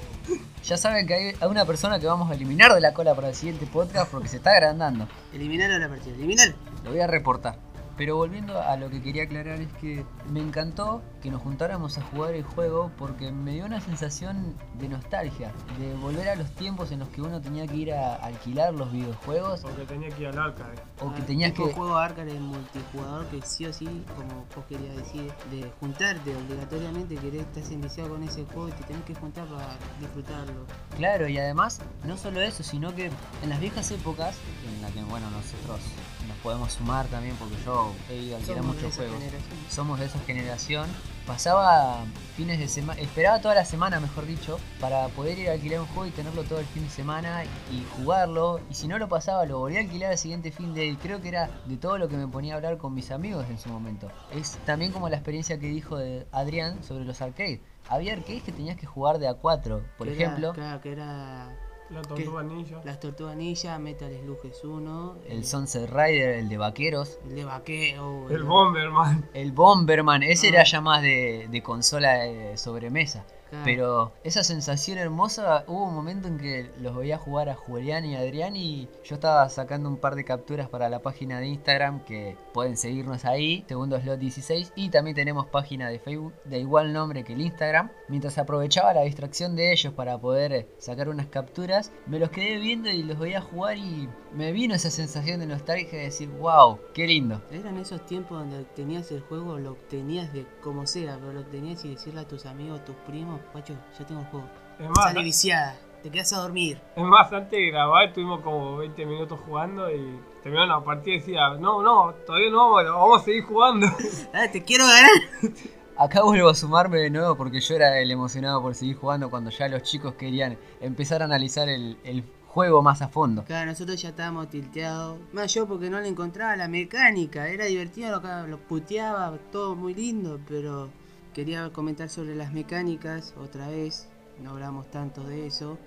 Ya 0.64 0.78
saben 0.78 1.06
que 1.06 1.14
hay 1.14 1.36
una 1.48 1.66
persona 1.66 2.00
que 2.00 2.08
vamos 2.08 2.32
a 2.32 2.34
eliminar 2.34 2.74
de 2.74 2.82
la 2.82 2.94
cola 2.94 3.14
para 3.14 3.30
el 3.30 3.36
siguiente 3.36 3.68
podcast 3.68 3.85
porque 4.12 4.27
se 4.27 4.38
está 4.38 4.51
agrandando. 4.51 5.08
Eliminalo 5.34 5.77
la 5.80 5.89
partida, 5.89 6.15
eliminalo. 6.15 6.54
Lo 6.84 6.92
voy 6.92 7.00
a 7.00 7.08
reportar. 7.08 7.65
Pero 7.98 8.18
volviendo 8.18 8.62
a 8.62 8.75
lo 8.75 8.90
que 8.90 9.02
quería 9.02 9.24
aclarar 9.24 9.62
es 9.62 9.72
que 9.80 10.04
me 10.30 10.42
encantó 10.42 11.02
que 11.22 11.32
nos 11.32 11.42
juntáramos 11.42 11.98
a 11.98 12.02
jugar 12.02 12.34
el 12.34 12.44
juego 12.44 12.92
porque 12.98 13.32
me 13.32 13.54
dio 13.54 13.66
una 13.66 13.80
sensación 13.80 14.54
de 14.78 14.90
nostalgia, 14.90 15.52
de 15.80 15.94
volver 15.96 16.28
a 16.30 16.36
los 16.36 16.52
tiempos 16.52 16.92
en 16.92 17.00
los 17.00 17.10
que 17.10 17.22
uno 17.22 17.40
tenía 17.42 17.66
que 17.68 17.75
ir 17.78 17.94
a 17.94 18.16
alquilar 18.16 18.74
los 18.74 18.92
videojuegos. 18.92 19.64
O 19.64 19.74
que 19.75 19.86
tenía 19.86 20.10
que 20.10 20.24
ir 20.24 20.28
al 20.28 20.40
arcade. 20.40 20.75
O 21.00 21.14
que 21.14 21.22
Ah, 21.22 21.25
tenías 21.25 21.54
que... 21.54 21.64
juego 21.74 21.96
arcade 21.98 22.34
multijugador 22.40 23.25
que 23.28 23.42
sí 23.44 23.66
o 23.66 23.72
sí, 23.74 23.86
como 24.16 24.46
vos 24.56 24.66
querías 24.68 24.96
decir, 24.98 25.32
de 25.50 25.72
juntarte 25.80 26.36
obligatoriamente, 26.36 27.16
querés 27.16 27.42
estás 27.42 27.72
enviciado 27.72 28.10
con 28.10 28.24
ese 28.24 28.44
juego 28.46 28.68
y 28.70 28.72
te 28.74 28.84
tenés 28.84 29.04
que 29.04 29.16
juntar 29.16 29.46
para 29.48 29.68
disfrutarlo. 30.02 30.66
Claro, 30.98 31.28
y 31.30 31.38
además, 31.38 31.80
no 32.04 32.18
solo 32.18 32.42
eso, 32.42 32.62
sino 32.62 32.94
que 32.94 33.06
en 33.42 33.50
las 33.50 33.60
viejas 33.60 33.90
épocas, 33.92 34.36
en 34.68 34.82
las 34.82 34.92
que, 34.92 35.02
bueno, 35.04 35.30
nosotros 35.32 35.80
nos 36.28 36.38
podemos 36.38 36.72
sumar 36.74 37.06
también 37.08 37.36
porque 37.38 37.56
yo 37.66 37.85
he 38.10 38.15
ido 38.15 38.36
a 38.36 38.39
alquilar 38.39 38.58
Somos 38.58 38.75
de 38.77 38.82
muchos 38.82 38.84
esa 38.84 38.96
juegos. 38.98 39.20
generación. 39.20 39.60
somos 39.70 40.00
de 40.00 40.06
esa 40.06 40.20
generación, 40.20 40.89
pasaba 41.25 42.04
fines 42.38 42.60
de 42.60 42.68
semana, 42.68 43.01
esperaba 43.01 43.42
toda 43.42 43.56
la 43.56 43.65
semana, 43.65 44.00
mejor 44.00 44.25
dicho, 44.25 44.60
para 44.80 45.08
poder 45.10 45.39
ir 45.39 45.50
a 45.50 45.54
alquilar 45.54 45.80
un 45.82 45.88
juego 45.88 46.06
y 46.06 46.12
tenerlo 46.12 46.44
todo 46.44 46.60
el 46.60 46.65
fin 46.65 46.84
de 46.84 46.89
semana 46.89 47.44
y 47.72 47.84
jugarlo. 47.98 48.60
Y 48.70 48.74
si 48.75 48.88
no 48.88 48.98
lo 48.98 49.08
pasaba, 49.10 49.46
lo 49.46 49.60
volví 49.60 49.77
a 49.77 49.80
alquilar 49.80 50.12
el 50.12 50.18
siguiente 50.18 50.51
fin 50.51 50.74
de. 50.74 50.86
Y 50.86 50.96
creo 50.98 51.22
que 51.22 51.30
era 51.30 51.50
de 51.65 51.77
todo 51.77 51.98
lo 51.98 52.08
que 52.08 52.18
me 52.18 52.27
ponía 52.27 52.54
a 52.54 52.58
hablar 52.58 52.77
con 52.77 52.94
mis 52.94 53.12
amigos 53.12 53.46
en 53.50 53.58
su 53.60 53.70
momento. 53.70 54.12
Es 54.32 54.51
también 54.65 54.92
como 54.92 55.10
la 55.10 55.15
experiencia 55.15 55.60
que 55.60 55.68
dijo 55.68 55.98
de 55.98 56.27
Adrián 56.32 56.84
sobre 56.84 57.06
los 57.06 57.22
arcades. 57.22 57.60
Había 57.89 58.13
arcades 58.13 58.44
que 58.44 58.51
tenías 58.51 58.77
que 58.77 58.86
jugar 58.86 59.20
de 59.20 59.27
a 59.27 59.34
4, 59.36 59.82
por 59.98 60.08
Que 60.08 60.13
era- 60.15 60.24
ejemplo. 60.24 60.54
claro, 60.54 60.82
que 60.82 60.92
era 60.92 61.50
La 61.92 62.01
tortuga 62.01 62.42
ninja. 62.44 62.82
las 62.84 63.00
Tortugas 63.00 63.36
Ninja, 63.38 63.77
Metal 63.77 64.12
Slug 64.12 64.42
G1, 64.42 65.18
El 65.30 65.46
Sunset 65.46 65.88
Rider, 65.89 66.36
el 66.39 66.50
de 66.50 66.58
vaqueros. 66.58 67.20
el 67.30 67.36
de 67.36 67.46
vaqueo, 67.46 68.27
El 68.30 68.44
Bomberman. 68.44 69.30
El 69.34 69.51
Bomberman, 69.51 70.24
ese 70.24 70.48
Ah. 70.48 70.50
era 70.50 70.63
ya 70.63 70.82
más 70.82 71.01
de, 71.04 71.48
de 71.50 71.62
consola 71.63 72.13
de 72.24 72.58
sobremesa. 72.58 73.24
Claro. 73.64 73.66
Pero 73.66 74.14
esa 74.24 74.44
sensación 74.44 74.98
hermosa, 74.98 75.64
hubo 75.68 75.86
un 75.86 75.96
momento 75.96 76.28
en 76.28 76.38
que 76.38 76.72
los 76.80 76.96
veía 76.96 77.18
jugar 77.18 77.50
a 77.50 77.56
Julián 77.56 78.06
y 78.06 78.16
a 78.16 78.20
Adrián 78.20 78.56
y 78.56 78.88
yo 79.04 79.16
estaba 79.16 79.48
sacando 79.50 79.90
un 79.90 79.98
par 79.98 80.16
de 80.16 80.26
capturas 80.26 80.70
para 80.70 80.90
la 80.90 81.00
página 81.00 81.40
de 81.40 81.48
Instagram 81.48 82.04
que 82.06 82.38
pueden 82.54 82.78
seguirnos 82.78 83.26
ahí, 83.26 83.66
segundo 83.68 84.00
slot 84.00 84.20
16, 84.20 84.74
y 84.76 84.90
también 84.90 85.16
tenemos 85.16 85.48
página 85.48 85.90
de 85.90 86.00
Facebook 86.00 86.34
de 86.46 86.60
igual 86.60 86.94
nombre 86.94 87.24
que 87.24 87.34
el 87.34 87.42
Instagram. 87.42 87.92
Mientras 88.08 88.38
aprovechaba 88.38 88.94
la 88.94 89.02
distracción 89.02 89.56
de 89.56 89.72
ellos 89.72 89.94
para 89.94 90.18
poder 90.18 90.68
sacar 90.78 91.10
unas 91.10 91.28
capturas, 91.28 91.92
me 92.08 92.20
los 92.20 92.30
quedé 92.30 92.58
viendo 92.58 92.90
y 92.90 93.04
los 93.04 93.20
veía 93.20 93.42
jugar 93.42 93.78
y 93.78 94.10
me 94.34 94.52
vino 94.52 94.76
esa 94.76 94.92
sensación 94.92 95.40
de 95.40 95.48
nostalgia 95.48 95.98
de 95.98 96.06
decir, 96.06 96.30
wow, 96.30 96.80
qué 96.94 97.08
lindo. 97.08 97.42
Eran 97.52 97.78
esos 97.78 98.06
tiempos 98.06 98.40
donde 98.40 98.66
tenías 98.76 99.12
el 99.12 99.22
juego, 99.22 99.58
lo 99.60 99.72
obtenías 99.72 100.32
de 100.34 100.46
como 100.62 100.86
sea, 100.86 101.18
pero 101.18 101.34
lo 101.34 101.42
obtenías 101.42 101.84
y 101.86 101.90
decirle 101.90 102.22
a 102.22 102.28
tus 102.28 102.46
amigos, 102.46 102.84
tus 102.86 102.96
primos, 103.08 103.40
guacho, 103.54 103.74
ya 103.98 104.06
tengo 104.06 104.22
el 104.22 104.28
juego. 104.28 104.48
Es 104.80 104.90
más, 104.90 105.06
Sale 105.06 105.24
viciada, 105.24 105.75
te 106.04 106.10
quedas 106.12 106.34
a 106.34 106.38
dormir. 106.40 106.82
es 106.96 107.04
más, 107.04 107.32
antes 107.32 107.52
de 107.52 107.68
grabar 107.72 108.06
estuvimos 108.08 108.42
como 108.42 108.78
20 108.78 109.06
minutos 109.06 109.40
jugando 109.46 109.90
y 109.92 110.20
terminó 110.44 110.66
la 110.66 110.84
partida 110.84 111.16
y 111.16 111.20
decía, 111.20 111.50
no, 111.60 111.82
no, 111.82 112.14
todavía 112.25 112.50
no 112.52 112.72
vamos, 112.72 112.94
vamos 112.94 113.22
a 113.22 113.25
seguir 113.25 113.44
jugando. 113.44 113.88
Ah, 114.34 114.48
te 114.52 114.64
quiero 114.64 114.86
ganar. 114.86 115.12
Acá 115.98 116.24
vuelvo 116.24 116.50
a 116.50 116.56
sumarme 116.56 116.98
de 116.98 117.10
nuevo 117.10 117.38
porque 117.38 117.62
yo 117.62 117.75
era 117.75 117.98
el 118.00 118.12
emocionado 118.12 118.62
por 118.62 118.75
seguir 118.75 118.98
jugando 118.98 119.30
cuando 119.30 119.50
ya 119.50 119.70
los 119.70 119.82
chicos 119.84 120.16
querían 120.16 120.58
empezar 120.82 121.22
a 121.22 121.25
analizar 121.25 121.70
el, 121.70 121.98
el 122.04 122.22
juego 122.48 122.82
más 122.82 123.02
a 123.02 123.08
fondo. 123.08 123.46
Claro, 123.46 123.72
nosotros 123.72 124.02
ya 124.02 124.10
estábamos 124.10 124.50
tilteados. 124.50 125.18
Más 125.32 125.54
yo 125.54 125.66
porque 125.66 125.90
no 125.90 126.02
le 126.02 126.10
encontraba 126.10 126.54
la 126.58 126.68
mecánica. 126.68 127.48
Era 127.48 127.64
divertido, 127.64 128.20
lo, 128.22 128.48
lo 128.48 128.58
puteaba, 128.58 129.38
todo 129.54 129.75
muy 129.75 129.94
lindo, 129.94 130.38
pero 130.50 130.90
quería 131.36 131.70
comentar 131.74 132.10
sobre 132.10 132.34
las 132.34 132.54
mecánicas 132.54 133.36
otra 133.38 133.68
vez. 133.68 134.08
No 134.42 134.51
hablamos 134.51 134.89
tanto 134.89 135.24
de 135.25 135.46
eso. 135.46 135.77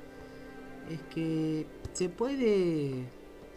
Es 0.90 1.00
que 1.14 1.66
se 1.94 2.10
puede 2.10 3.06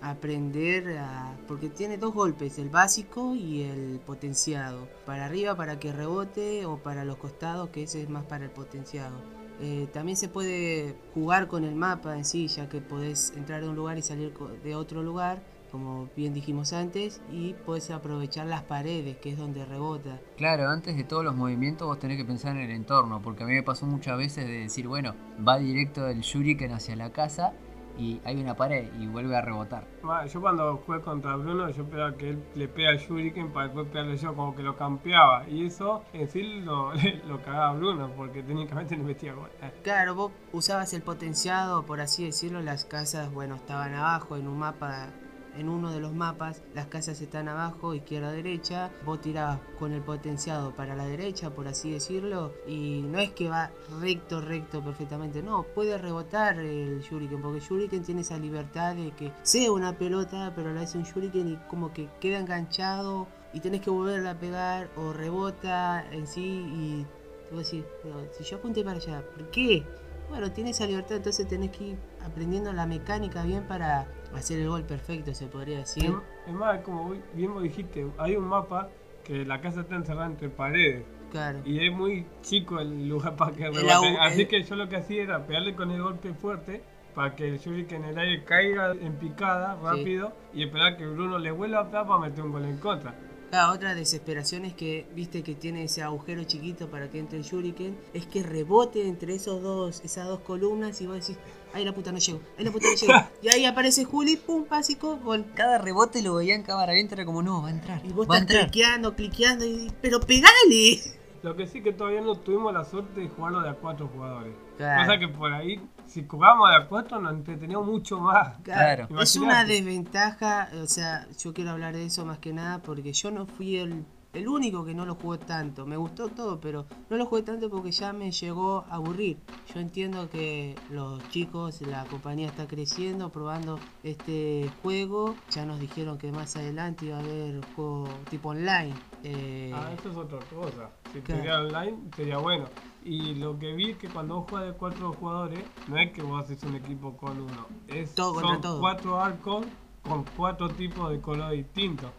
aprender 0.01 0.98
a... 0.98 1.38
porque 1.48 1.69
tiene 1.69 1.98
dos 1.98 2.13
golpes, 2.13 2.57
el 2.57 2.69
básico 2.69 3.36
y 3.36 3.63
el 3.63 4.00
potenciado. 4.05 4.88
Para 5.05 5.25
arriba 5.25 5.55
para 5.55 5.79
que 5.79 5.91
rebote 5.91 6.65
o 6.65 6.77
para 6.77 7.03
los 7.03 7.17
costados 7.17 7.69
que 7.69 7.83
ese 7.83 8.01
es 8.01 8.10
más 8.10 8.25
para 8.25 8.45
el 8.45 8.51
potenciado. 8.51 9.17
Eh, 9.60 9.88
también 9.93 10.17
se 10.17 10.29
puede 10.29 10.95
jugar 11.13 11.48
con 11.48 11.65
el 11.65 11.75
mapa 11.75 12.17
en 12.17 12.24
sí, 12.25 12.48
ya 12.48 12.69
que 12.69 12.79
podés 12.79 13.33
entrar 13.36 13.62
de 13.62 13.69
un 13.69 13.75
lugar 13.75 13.98
y 13.98 14.01
salir 14.01 14.33
de 14.63 14.75
otro 14.75 15.03
lugar, 15.03 15.43
como 15.72 16.10
bien 16.16 16.34
dijimos 16.34 16.74
antes, 16.74 17.22
y 17.32 17.54
podés 17.54 17.92
aprovechar 17.92 18.48
las 18.48 18.63
paredes, 18.63 19.18
que 19.18 19.32
es 19.32 19.38
donde 19.38 19.66
rebota. 19.66 20.20
Claro, 20.38 20.70
antes 20.70 20.96
de 20.98 21.04
todos 21.04 21.24
los 21.24 21.36
movimientos 21.36 21.88
vos 21.88 22.00
tenés 22.00 22.18
que 22.18 22.25
pensar 22.25 22.56
en 22.56 22.63
el 22.63 22.72
entorno, 22.72 23.22
porque 23.22 23.44
a 23.44 23.48
mí 23.48 23.54
me 23.54 23.63
pasó 23.63 23.86
muchas 23.86 24.18
veces 24.18 24.46
de 24.46 24.60
decir, 24.60 24.88
bueno, 24.88 25.16
va 25.48 25.58
directo 25.58 26.08
el 26.08 26.22
shuriken 26.22 26.72
hacia 26.72 26.96
la 26.96 27.12
casa 27.12 27.54
y 27.98 28.22
hay 28.24 28.42
una 28.42 28.56
pared 28.56 28.90
y 29.00 29.08
vuelve 29.08 29.36
a 29.36 29.42
rebotar. 29.42 29.86
Yo 30.32 30.42
cuando 30.42 30.78
jugué 30.78 31.01
contra 31.01 31.36
Bruno, 31.36 31.70
yo 31.70 31.84
esperaba 31.84 32.16
que 32.16 32.30
él 32.30 32.44
le 32.56 32.68
pega 32.68 32.90
al 32.90 32.98
Shuriken 32.98 33.51
para 33.51 33.68
después 33.68 33.88
pegarle 33.88 34.18
yo, 34.18 34.36
como 34.36 34.56
que 34.56 34.63
lo 34.63 34.75
campeaba. 34.75 35.48
Y 35.48 35.68
eso 35.68 36.04
en 36.13 36.30
sí 36.30 36.62
lo, 36.62 36.94
lo 37.28 37.42
cagaba 37.42 37.70
a 37.70 37.74
Bruno, 37.74 38.12
porque 38.16 38.44
técnicamente 38.44 38.98
no 38.98 39.04
metía 39.04 39.34
gol. 39.34 39.50
Claro, 39.84 40.16
vos 40.16 40.32
usabas 40.51 40.94
el 40.94 41.01
potenciado, 41.01 41.84
por 41.86 42.01
así 42.01 42.25
decirlo, 42.25 42.62
las 42.62 42.86
casas, 42.86 43.32
bueno, 43.32 43.56
estaban 43.56 43.94
abajo 43.94 44.38
en 44.38 44.48
un 44.48 44.60
mapa, 44.60 45.10
en 45.58 45.70
uno 45.70 45.91
de 45.91 46.00
los 46.00 46.13
mapas, 46.13 46.62
las 46.74 46.88
casas 46.88 47.22
están 47.22 47.48
abajo, 47.48 47.93
izquierda, 47.93 48.31
derecha, 48.31 48.91
vos 49.05 49.22
tirabas 49.22 49.60
con 49.79 49.91
el 49.91 50.01
potenciado 50.01 50.72
para 50.75 50.96
la 50.96 51.05
derecha, 51.05 51.50
por 51.50 51.67
así 51.67 51.91
decirlo, 51.91 52.53
y 52.67 53.01
no 53.01 53.20
es 53.20 53.31
que 53.31 53.50
va 53.50 53.72
recto, 54.00 54.41
recto 54.41 54.84
perfectamente, 54.84 55.41
no, 55.43 55.63
puede 55.63 55.98
rebotar 55.98 56.60
el 56.60 57.01
Shuriken, 57.01 57.41
porque 57.41 57.60
Shuriken 57.60 58.03
tiene 58.03 58.22
esa 58.22 58.38
libertad 58.38 58.96
de 58.96 59.12
que 59.12 59.31
sea 59.43 59.72
una 59.72 59.98
pelota, 59.98 60.53
pero 60.55 60.74
la 60.74 60.81
hace 60.81 60.98
un 60.98 61.03
Shuriken 61.03 61.48
y 61.48 61.55
como 61.70 61.93
que 61.93 62.10
queda 62.20 62.39
enganchado 62.39 63.27
y 63.53 63.60
tenés 63.60 63.81
que 63.81 63.89
volverla 63.89 64.31
a 64.31 64.39
pegar 64.39 64.89
o 64.96 65.13
rebota 65.13 66.05
en 66.12 66.27
sí 66.27 66.65
y 66.74 67.05
te 67.46 67.51
voy 67.51 67.58
a 67.58 67.63
decir, 67.63 67.86
si 68.31 68.43
yo 68.43 68.58
apunté 68.58 68.84
para 68.84 68.98
allá, 68.98 69.24
¿por 69.36 69.50
qué? 69.51 69.86
Bueno, 70.31 70.50
tiene 70.53 70.69
esa 70.69 70.88
libertad, 70.88 71.17
entonces 71.17 71.45
tenés 71.45 71.71
que 71.71 71.83
ir 71.89 71.97
aprendiendo 72.25 72.71
la 72.71 72.85
mecánica 72.85 73.43
bien 73.43 73.63
para 73.67 74.07
hacer 74.33 74.59
el 74.61 74.69
gol 74.69 74.83
perfecto, 74.83 75.33
se 75.33 75.47
podría 75.47 75.79
decir. 75.79 76.13
Es, 76.47 76.53
más, 76.53 76.79
como 76.79 77.13
bien 77.33 77.53
vos 77.53 77.61
dijiste, 77.61 78.07
hay 78.17 78.38
un 78.38 78.45
mapa 78.45 78.88
que 79.25 79.43
la 79.45 79.59
casa 79.59 79.81
está 79.81 79.95
encerrada 79.95 80.27
entre 80.27 80.47
paredes. 80.50 81.03
Claro. 81.31 81.59
Y 81.65 81.85
es 81.85 81.93
muy 81.93 82.25
chico 82.41 82.79
el 82.79 83.09
lugar 83.09 83.35
para 83.35 83.51
que 83.51 83.69
rebote. 83.69 84.17
Así 84.21 84.41
el- 84.43 84.47
que 84.47 84.63
yo 84.63 84.75
lo 84.77 84.88
que 84.88 84.95
hacía 84.97 85.23
era 85.23 85.45
pegarle 85.45 85.75
con 85.75 85.91
el 85.91 86.01
golpe 86.01 86.33
fuerte 86.33 86.81
para 87.13 87.35
que 87.35 87.50
el 87.50 87.59
Shuriken 87.59 88.03
en 88.05 88.09
el 88.11 88.17
aire 88.17 88.43
caiga 88.45 88.91
en 88.93 89.15
picada 89.17 89.77
rápido 89.83 90.31
y 90.53 90.63
esperar 90.63 90.95
que 90.95 91.05
Bruno 91.05 91.39
le 91.39 91.51
vuelva 91.51 91.81
a 91.81 91.91
para 91.91 92.19
meter 92.19 92.41
un 92.43 92.53
gol 92.53 92.63
en 92.63 92.77
contra. 92.77 93.13
Claro, 93.51 93.74
otra 93.74 93.93
desesperación 93.93 94.63
es 94.63 94.74
que, 94.74 95.05
viste 95.13 95.43
que 95.43 95.55
tiene 95.55 95.84
ese 95.84 96.01
agujero 96.01 96.46
chiquito 96.46 96.88
para 96.88 97.12
que 97.12 97.20
entre 97.20 97.38
el 97.38 97.43
Shuriken, 97.43 97.98
es 98.13 98.25
que 98.25 98.43
rebote 98.43 99.05
entre 99.05 99.36
esos 99.36 99.62
dos, 99.62 100.00
esas 100.05 100.25
dos 100.25 100.39
columnas 100.39 101.01
y 101.01 101.05
vos 101.08 101.15
decís, 101.20 101.38
ay 101.74 101.84
la 101.84 101.93
puta 101.93 102.13
no 102.13 102.17
llego, 102.17 102.39
ay 102.58 102.63
la 102.63 102.72
puta 102.72 102.88
no 102.89 102.96
llego. 102.96 103.13
y 103.41 103.50
ahí 103.50 103.65
aparece 103.65 104.05
Juli, 104.05 104.38
pum, 104.38 104.65
básico, 104.70 105.17
gol. 105.17 105.46
Cada 105.53 105.77
rebote 105.79 106.22
lo 106.22 106.36
veía 106.36 106.55
en 106.55 106.63
cámara 106.63 106.93
lenta, 106.93 107.15
era 107.15 107.25
como, 107.25 107.43
no, 107.43 107.62
va 107.62 107.67
a 107.67 107.72
entrar, 107.72 108.01
Y 108.05 108.13
vos 108.13 108.25
va 108.25 108.36
a 108.36 108.38
estás 108.39 108.55
entrar. 108.55 108.72
cliqueando, 108.72 109.15
cliqueando 109.15 109.65
y 109.65 109.91
pero 110.01 110.22
pegale. 110.22 111.01
Lo 111.43 111.55
que 111.58 111.67
sí 111.67 111.81
que 111.84 111.91
todavía 111.91 112.22
no 112.22 112.36
tuvimos 112.36 112.74
la 112.74 112.86
suerte 112.86 113.20
de 113.20 113.27
jugarlo 113.27 113.62
de 113.62 113.70
a 113.70 113.74
cuatro 113.74 114.08
jugadores. 114.08 114.53
Claro. 114.81 115.01
Pasa 115.07 115.19
que 115.19 115.27
por 115.27 115.53
ahí, 115.53 115.79
si 116.07 116.25
jugábamos 116.27 116.69
de 116.71 116.75
a 116.75 116.88
cuatro, 116.88 117.19
nos 117.19 117.33
entreteníamos 117.33 117.85
mucho 117.88 118.19
más. 118.19 118.57
Claro. 118.63 119.07
Es 119.21 119.35
una 119.35 119.63
desventaja, 119.63 120.69
o 120.81 120.88
sea, 120.88 121.27
yo 121.39 121.53
quiero 121.53 121.71
hablar 121.71 121.93
de 121.93 122.05
eso 122.05 122.25
más 122.25 122.39
que 122.39 122.51
nada 122.53 122.79
porque 122.79 123.13
yo 123.13 123.29
no 123.31 123.45
fui 123.45 123.77
el, 123.77 124.03
el 124.33 124.47
único 124.47 124.83
que 124.85 124.93
no 124.95 125.05
lo 125.05 125.15
jugué 125.15 125.38
tanto. 125.38 125.85
Me 125.85 125.97
gustó 125.97 126.29
todo, 126.29 126.59
pero 126.59 126.85
no 127.09 127.17
lo 127.17 127.25
jugué 127.27 127.43
tanto 127.43 127.69
porque 127.69 127.91
ya 127.91 128.11
me 128.13 128.31
llegó 128.31 128.85
a 128.89 128.95
aburrir. 128.95 129.38
Yo 129.73 129.79
entiendo 129.79 130.29
que 130.29 130.75
los 130.89 131.21
chicos, 131.29 131.81
la 131.81 132.05
compañía 132.05 132.47
está 132.47 132.65
creciendo, 132.67 133.29
probando 133.29 133.79
este 134.03 134.69
juego. 134.81 135.35
Ya 135.51 135.65
nos 135.65 135.79
dijeron 135.79 136.17
que 136.17 136.31
más 136.31 136.55
adelante 136.55 137.05
iba 137.05 137.17
a 137.17 137.19
haber 137.19 137.61
juego 137.75 138.07
tipo 138.29 138.50
online. 138.50 138.93
Eh, 139.23 139.71
Ah, 139.73 139.89
eso 139.97 140.09
es 140.09 140.15
otra 140.17 140.39
cosa. 140.50 140.89
Si 141.13 141.19
Claro. 141.21 141.41
sería 141.41 141.59
online, 141.59 141.97
sería 142.15 142.38
bueno. 142.38 142.65
Y 143.03 143.36
lo 143.36 143.58
que 143.58 143.74
vi 143.74 143.91
es 143.91 143.98
que 143.98 144.08
cuando 144.10 144.36
vos 144.41 144.50
juegas 144.50 144.74
de 144.74 144.77
cuatro 144.77 145.13
jugadores, 145.13 145.60
no 145.88 145.98
es 145.98 146.12
que 146.12 146.22
vos 146.22 146.43
haces 146.43 146.62
un 146.63 146.75
equipo 146.75 147.17
con 147.17 147.39
uno. 147.41 147.67
Es, 147.88 148.13
Todo 148.13 148.34
contra 148.36 148.51
son 148.53 148.62
todo. 148.62 148.79
cuatro 148.79 149.20
arcos 149.20 149.65
con 150.03 150.24
cuatro 150.38 150.70
tipos 150.70 151.10
de 151.12 151.20
color 151.20 151.51
distintos. 151.51 152.12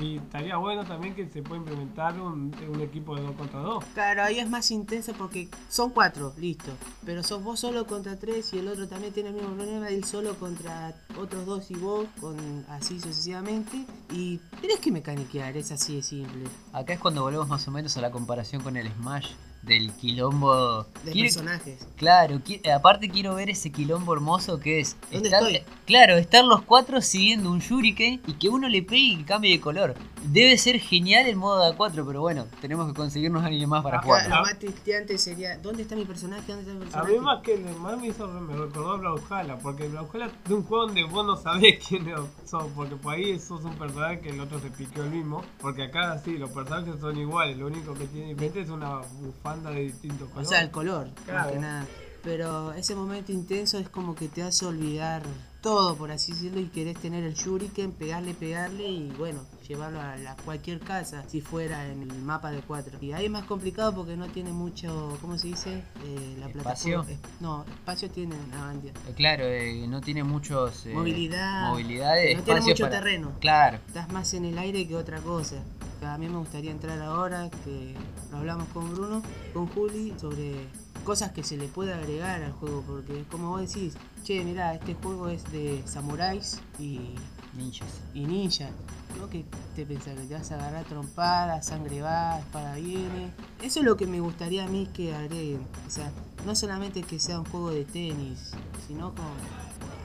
Y 0.00 0.16
estaría 0.16 0.56
bueno 0.56 0.84
también 0.84 1.14
que 1.14 1.28
se 1.28 1.40
pueda 1.42 1.58
implementar 1.60 2.18
un, 2.20 2.52
un 2.68 2.80
equipo 2.80 3.14
de 3.14 3.22
dos 3.22 3.36
contra 3.36 3.60
dos. 3.60 3.84
Claro, 3.94 4.24
ahí 4.24 4.40
es 4.40 4.50
más 4.50 4.72
intenso 4.72 5.12
porque 5.12 5.48
son 5.68 5.90
cuatro, 5.90 6.32
listo. 6.36 6.72
Pero 7.06 7.22
sos 7.22 7.44
vos 7.44 7.60
solo 7.60 7.86
contra 7.86 8.18
tres 8.18 8.52
y 8.54 8.58
el 8.58 8.66
otro 8.66 8.88
también 8.88 9.12
tiene 9.12 9.28
el 9.28 9.36
mismo 9.36 9.50
problema, 9.54 9.88
él 9.88 10.02
solo 10.02 10.34
contra 10.34 10.96
otros 11.16 11.46
dos 11.46 11.70
y 11.70 11.74
vos, 11.76 12.06
con 12.20 12.36
así 12.68 12.98
sucesivamente. 12.98 13.86
Y 14.10 14.38
tenés 14.60 14.80
que 14.80 14.90
mecaniquear, 14.90 15.56
es 15.56 15.70
así 15.70 15.94
de 15.96 16.02
simple. 16.02 16.44
Acá 16.72 16.94
es 16.94 16.98
cuando 16.98 17.22
volvemos 17.22 17.46
más 17.46 17.68
o 17.68 17.70
menos 17.70 17.96
a 17.96 18.00
la 18.00 18.10
comparación 18.10 18.62
con 18.64 18.76
el 18.76 18.90
Smash 18.94 19.30
del 19.66 19.90
quilombo. 19.92 20.84
De 21.04 21.12
Quiero- 21.12 21.26
personajes. 21.26 21.86
Claro, 21.96 22.36
qui- 22.44 22.60
aparte 22.70 23.08
quiero 23.08 23.34
ver 23.34 23.50
ese 23.50 23.70
quilombo 23.70 24.12
hermoso 24.14 24.58
que 24.60 24.80
es 24.80 24.96
¿Dónde 25.10 25.28
estar, 25.28 25.42
estoy? 25.50 25.72
claro, 25.86 26.16
estar 26.16 26.44
los 26.44 26.62
cuatro 26.62 27.00
siguiendo 27.00 27.50
un 27.50 27.60
shuriken 27.60 28.20
y 28.26 28.32
que 28.34 28.48
uno 28.48 28.68
le 28.68 28.82
pegue 28.82 28.98
y 29.20 29.24
cambie 29.24 29.52
de 29.52 29.60
color. 29.60 29.94
Debe 30.26 30.56
ser 30.56 30.78
genial 30.80 31.26
el 31.26 31.36
modo 31.36 31.60
de 31.62 31.76
A4, 31.76 32.04
pero 32.06 32.20
bueno, 32.22 32.46
tenemos 32.60 32.86
que 32.88 32.94
conseguirnos 32.94 33.42
a 33.42 33.46
alguien 33.46 33.68
más 33.68 33.82
para 33.82 33.98
Acá- 33.98 34.06
jugar. 34.06 34.28
Lo 34.30 34.40
más 34.42 34.58
tristeante 34.58 35.18
sería, 35.18 35.58
¿dónde 35.58 35.82
está 35.82 35.96
mi 35.96 36.04
personaje? 36.06 36.42
¿Dónde 36.50 36.62
está 36.62 36.72
mi 36.72 36.78
A 36.78 36.84
personaje? 36.84 37.12
mí 37.12 37.18
más 37.18 37.42
que 37.42 37.54
el 37.54 37.76
más 37.76 37.98
me 38.00 38.06
hizo 38.08 38.26
me 38.28 38.56
recordó 38.56 38.92
a 38.92 38.96
Brawlhalla, 38.96 39.58
porque 39.58 39.86
Brawlhalla 39.88 40.30
es 40.44 40.50
un 40.50 40.62
juego 40.64 40.86
donde 40.86 41.04
vos 41.04 41.26
no 41.26 41.36
sabés 41.36 41.78
quién 41.88 42.06
sos, 42.46 42.64
porque 42.74 42.96
por 42.96 43.14
ahí 43.14 43.38
sos 43.38 43.64
un 43.64 43.74
personaje 43.76 44.20
que 44.20 44.30
el 44.30 44.40
otro 44.40 44.58
se 44.60 44.70
piqueó 44.70 45.04
el 45.04 45.10
mismo, 45.10 45.42
porque 45.60 45.84
acá 45.84 46.18
sí, 46.24 46.38
los 46.38 46.50
personajes 46.50 46.98
son 47.00 47.18
iguales, 47.18 47.58
lo 47.58 47.66
único 47.66 47.92
que 47.94 48.06
tiene 48.06 48.28
diferente 48.28 48.62
es 48.62 48.70
una 48.70 49.00
bufanda 49.20 49.70
de 49.70 49.80
distintos 49.80 50.28
O 50.28 50.30
colores. 50.30 50.48
sea, 50.48 50.62
el 50.62 50.70
color, 50.70 51.06
más 51.08 51.24
Claro. 51.26 51.52
que 51.52 51.58
nada. 51.58 51.86
Pero 52.22 52.72
ese 52.72 52.94
momento 52.94 53.30
intenso 53.32 53.78
es 53.78 53.90
como 53.90 54.14
que 54.14 54.28
te 54.28 54.42
hace 54.42 54.64
olvidar 54.64 55.22
todo, 55.60 55.94
por 55.96 56.10
así 56.10 56.32
decirlo, 56.32 56.60
y 56.60 56.68
querés 56.68 56.98
tener 56.98 57.22
el 57.24 57.34
shuriken, 57.34 57.92
pegarle, 57.92 58.32
pegarle 58.32 58.88
y 58.88 59.10
bueno, 59.18 59.40
llevarlo 59.66 60.00
a 60.00 60.16
la- 60.16 60.36
cualquier 60.44 60.78
casa 60.80 61.24
si 61.28 61.40
fuera 61.40 61.86
en 61.90 62.02
el 62.02 62.22
mapa 62.22 62.50
de 62.50 62.60
4. 62.60 62.98
Y 63.00 63.12
ahí 63.12 63.24
es 63.26 63.30
más 63.30 63.44
complicado 63.44 63.94
porque 63.94 64.16
no 64.16 64.26
tiene 64.28 64.52
mucho, 64.52 65.16
¿cómo 65.20 65.36
se 65.38 65.48
dice? 65.48 65.82
Eh, 66.04 66.36
la 66.38 66.46
¿Espacio? 66.46 67.02
plataforma. 67.02 67.10
es- 67.10 67.40
no, 67.40 67.64
espacio 67.64 68.10
tiene 68.10 68.34
una 68.48 68.60
bandia. 68.66 68.92
Eh, 69.08 69.12
Claro, 69.16 69.44
eh, 69.44 69.86
no 69.88 70.00
tiene 70.00 70.22
muchos 70.24 70.86
eh, 70.86 70.92
Movilidad. 70.94 71.68
movilidad 71.70 72.14
de 72.16 72.34
No 72.36 72.42
tiene 72.42 72.60
mucho 72.60 72.84
para- 72.84 72.98
terreno. 72.98 73.32
Claro, 73.40 73.78
Estás 73.86 74.10
más 74.12 74.32
en 74.34 74.44
el 74.44 74.58
aire 74.58 74.86
que 74.86 74.94
otra 74.96 75.18
cosa. 75.20 75.56
A 76.02 76.18
mí 76.18 76.28
me 76.28 76.36
gustaría 76.36 76.70
entrar 76.70 77.00
ahora, 77.00 77.48
que 77.64 77.94
lo 78.30 78.36
hablamos 78.38 78.68
con 78.68 78.90
Bruno, 78.94 79.22
con 79.54 79.66
Juli, 79.68 80.12
sobre 80.20 80.66
cosas 81.02 81.32
que 81.32 81.42
se 81.42 81.56
le 81.56 81.66
puede 81.68 81.94
agregar 81.94 82.42
al 82.42 82.52
juego, 82.52 82.82
porque 82.86 83.24
como 83.30 83.50
vos 83.50 83.60
decís, 83.60 83.94
che, 84.22 84.42
mirá, 84.44 84.74
este 84.74 84.94
juego 84.94 85.28
es 85.28 85.44
de 85.52 85.82
samuráis 85.86 86.60
y, 86.78 87.14
ninjas. 87.56 87.88
y 88.14 88.20
ninjas. 88.26 88.70
¿No? 89.18 89.30
que 89.30 89.44
te 89.76 89.86
pensás 89.86 90.14
que 90.16 90.26
te 90.26 90.34
vas 90.34 90.50
a 90.50 90.56
agarrar 90.56 90.84
trompadas, 90.86 91.66
sangre 91.66 92.02
va, 92.02 92.40
espada 92.40 92.74
viene? 92.74 93.30
Eso 93.62 93.78
es 93.78 93.84
lo 93.86 93.96
que 93.96 94.06
me 94.08 94.18
gustaría 94.18 94.64
a 94.64 94.68
mí 94.68 94.88
que 94.92 95.14
agreguen. 95.14 95.64
O 95.86 95.90
sea, 95.90 96.10
no 96.44 96.54
solamente 96.56 97.02
que 97.04 97.20
sea 97.20 97.38
un 97.38 97.44
juego 97.46 97.70
de 97.70 97.84
tenis, 97.84 98.50
sino 98.88 99.14
con 99.14 99.24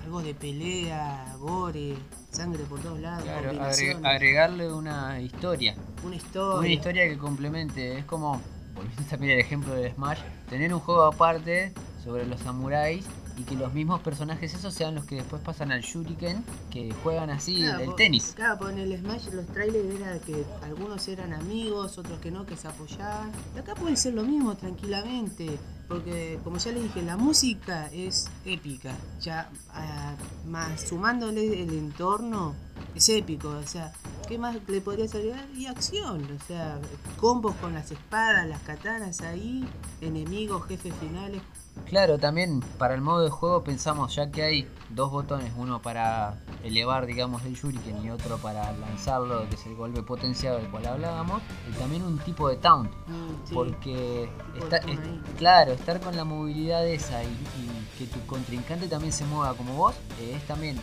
algo 0.06 0.22
de 0.22 0.36
pelea, 0.36 1.36
gore, 1.40 1.96
sangre 2.32 2.64
por 2.66 2.80
todos 2.82 3.00
lados, 3.00 3.24
Claro, 3.24 3.40
agre- 3.40 3.48
combinaciones. 3.58 4.06
agregarle 4.06 4.72
una 4.74 5.20
historia. 5.20 5.76
Una 6.04 6.16
historia. 6.16 6.60
Una 6.60 6.70
historia 6.70 7.08
que 7.10 7.18
complemente. 7.18 7.98
Es 7.98 8.06
como, 8.06 8.40
volviendo 8.76 9.04
también 9.10 9.34
al 9.34 9.40
ejemplo 9.40 9.74
del 9.74 9.92
Smash, 9.94 10.20
tener 10.50 10.72
un 10.72 10.80
juego 10.82 11.04
aparte 11.04 11.74
sobre 12.04 12.28
los 12.28 12.40
samuráis 12.42 13.06
y 13.40 13.44
que 13.44 13.56
los 13.56 13.74
mismos 13.74 14.02
personajes 14.02 14.54
esos 14.54 14.74
sean 14.74 14.96
los 14.96 15.06
que 15.06 15.16
después 15.16 15.42
pasan 15.42 15.72
al 15.72 15.82
Shuriken, 15.82 16.44
que 16.70 16.94
juegan 17.04 17.30
así 17.30 17.58
Claro, 17.58 17.84
el 17.84 17.96
tenis. 17.96 18.34
Claro, 18.36 18.70
en 18.70 18.80
el 18.80 18.98
Smash 18.98 19.30
los 19.32 19.48
trailers 19.48 19.96
era 20.00 20.20
que 20.20 20.44
algunos 20.62 21.08
eran 21.08 21.34
amigos, 21.34 21.98
otros 21.98 22.20
que 22.20 22.32
no, 22.32 22.46
que 22.46 22.58
se 22.58 22.68
apoyaban. 22.68 23.32
Y 23.56 23.60
acá 23.60 23.76
puede 23.76 23.96
ser 23.96 24.14
lo 24.14 24.24
mismo 24.24 24.56
tranquilamente. 24.56 25.58
Porque 25.88 26.40
como 26.44 26.58
ya 26.58 26.72
le 26.72 26.84
dije, 26.84 27.02
la 27.02 27.18
música 27.18 27.88
es 27.92 28.30
épica. 28.46 28.94
Ya 29.22 29.50
ah, 29.74 30.16
más 30.46 30.82
sumándole 30.82 31.64
el 31.64 31.70
entorno, 31.70 32.54
es 32.94 33.10
épico. 33.10 33.50
O 33.50 33.66
sea, 33.66 33.92
¿qué 34.28 34.38
más 34.38 34.58
le 34.68 34.82
podrías 34.82 35.16
agregar? 35.16 35.48
Y 35.56 35.66
acción. 35.66 36.24
O 36.24 36.46
sea, 36.46 36.80
combos 37.18 37.56
con 37.56 37.74
las 37.74 37.90
espadas, 37.92 38.48
las 38.48 38.62
katanas 38.62 39.22
ahí, 39.22 39.68
enemigos, 40.02 40.68
jefes 40.68 40.94
finales. 41.00 41.42
Claro, 41.90 42.20
también 42.20 42.62
para 42.78 42.94
el 42.94 43.02
modo 43.02 43.24
de 43.24 43.30
juego 43.32 43.64
pensamos 43.64 44.16
ya 44.16 44.30
que 44.32 44.44
hay 44.44 44.68
dos 44.90 45.10
botones, 45.12 45.52
uno 45.58 45.82
para 45.82 46.36
elevar, 46.64 47.08
digamos, 47.08 47.44
el 47.46 47.56
shuriken 47.56 48.06
y 48.06 48.12
otro 48.12 48.38
para 48.38 48.72
lanzarlo, 48.74 49.50
que 49.50 49.56
es 49.56 49.66
el 49.66 49.76
golpe 49.76 50.04
potenciado 50.04 50.58
del 50.58 50.70
cual 50.70 50.86
hablábamos, 50.86 51.42
y 51.68 51.74
también 51.80 52.04
un 52.04 52.20
tipo 52.20 52.48
de 52.48 52.58
taunt, 52.58 52.92
Mm, 53.08 53.48
sí. 53.48 53.54
porque 53.56 54.30
está, 54.62 54.78
es- 54.78 55.00
claro, 55.38 55.72
estar 55.72 56.00
con 56.00 56.16
la 56.16 56.24
movilidad 56.26 56.86
esa 56.88 57.24
y, 57.24 57.28
y 57.28 57.88
que 57.98 58.06
tu 58.06 58.24
contrincante 58.28 58.88
también 58.88 59.12
se 59.12 59.26
mueva 59.26 59.56
como 59.56 59.74
vos, 59.74 59.96
eh, 60.22 60.34
es 60.36 60.46
también, 60.48 60.80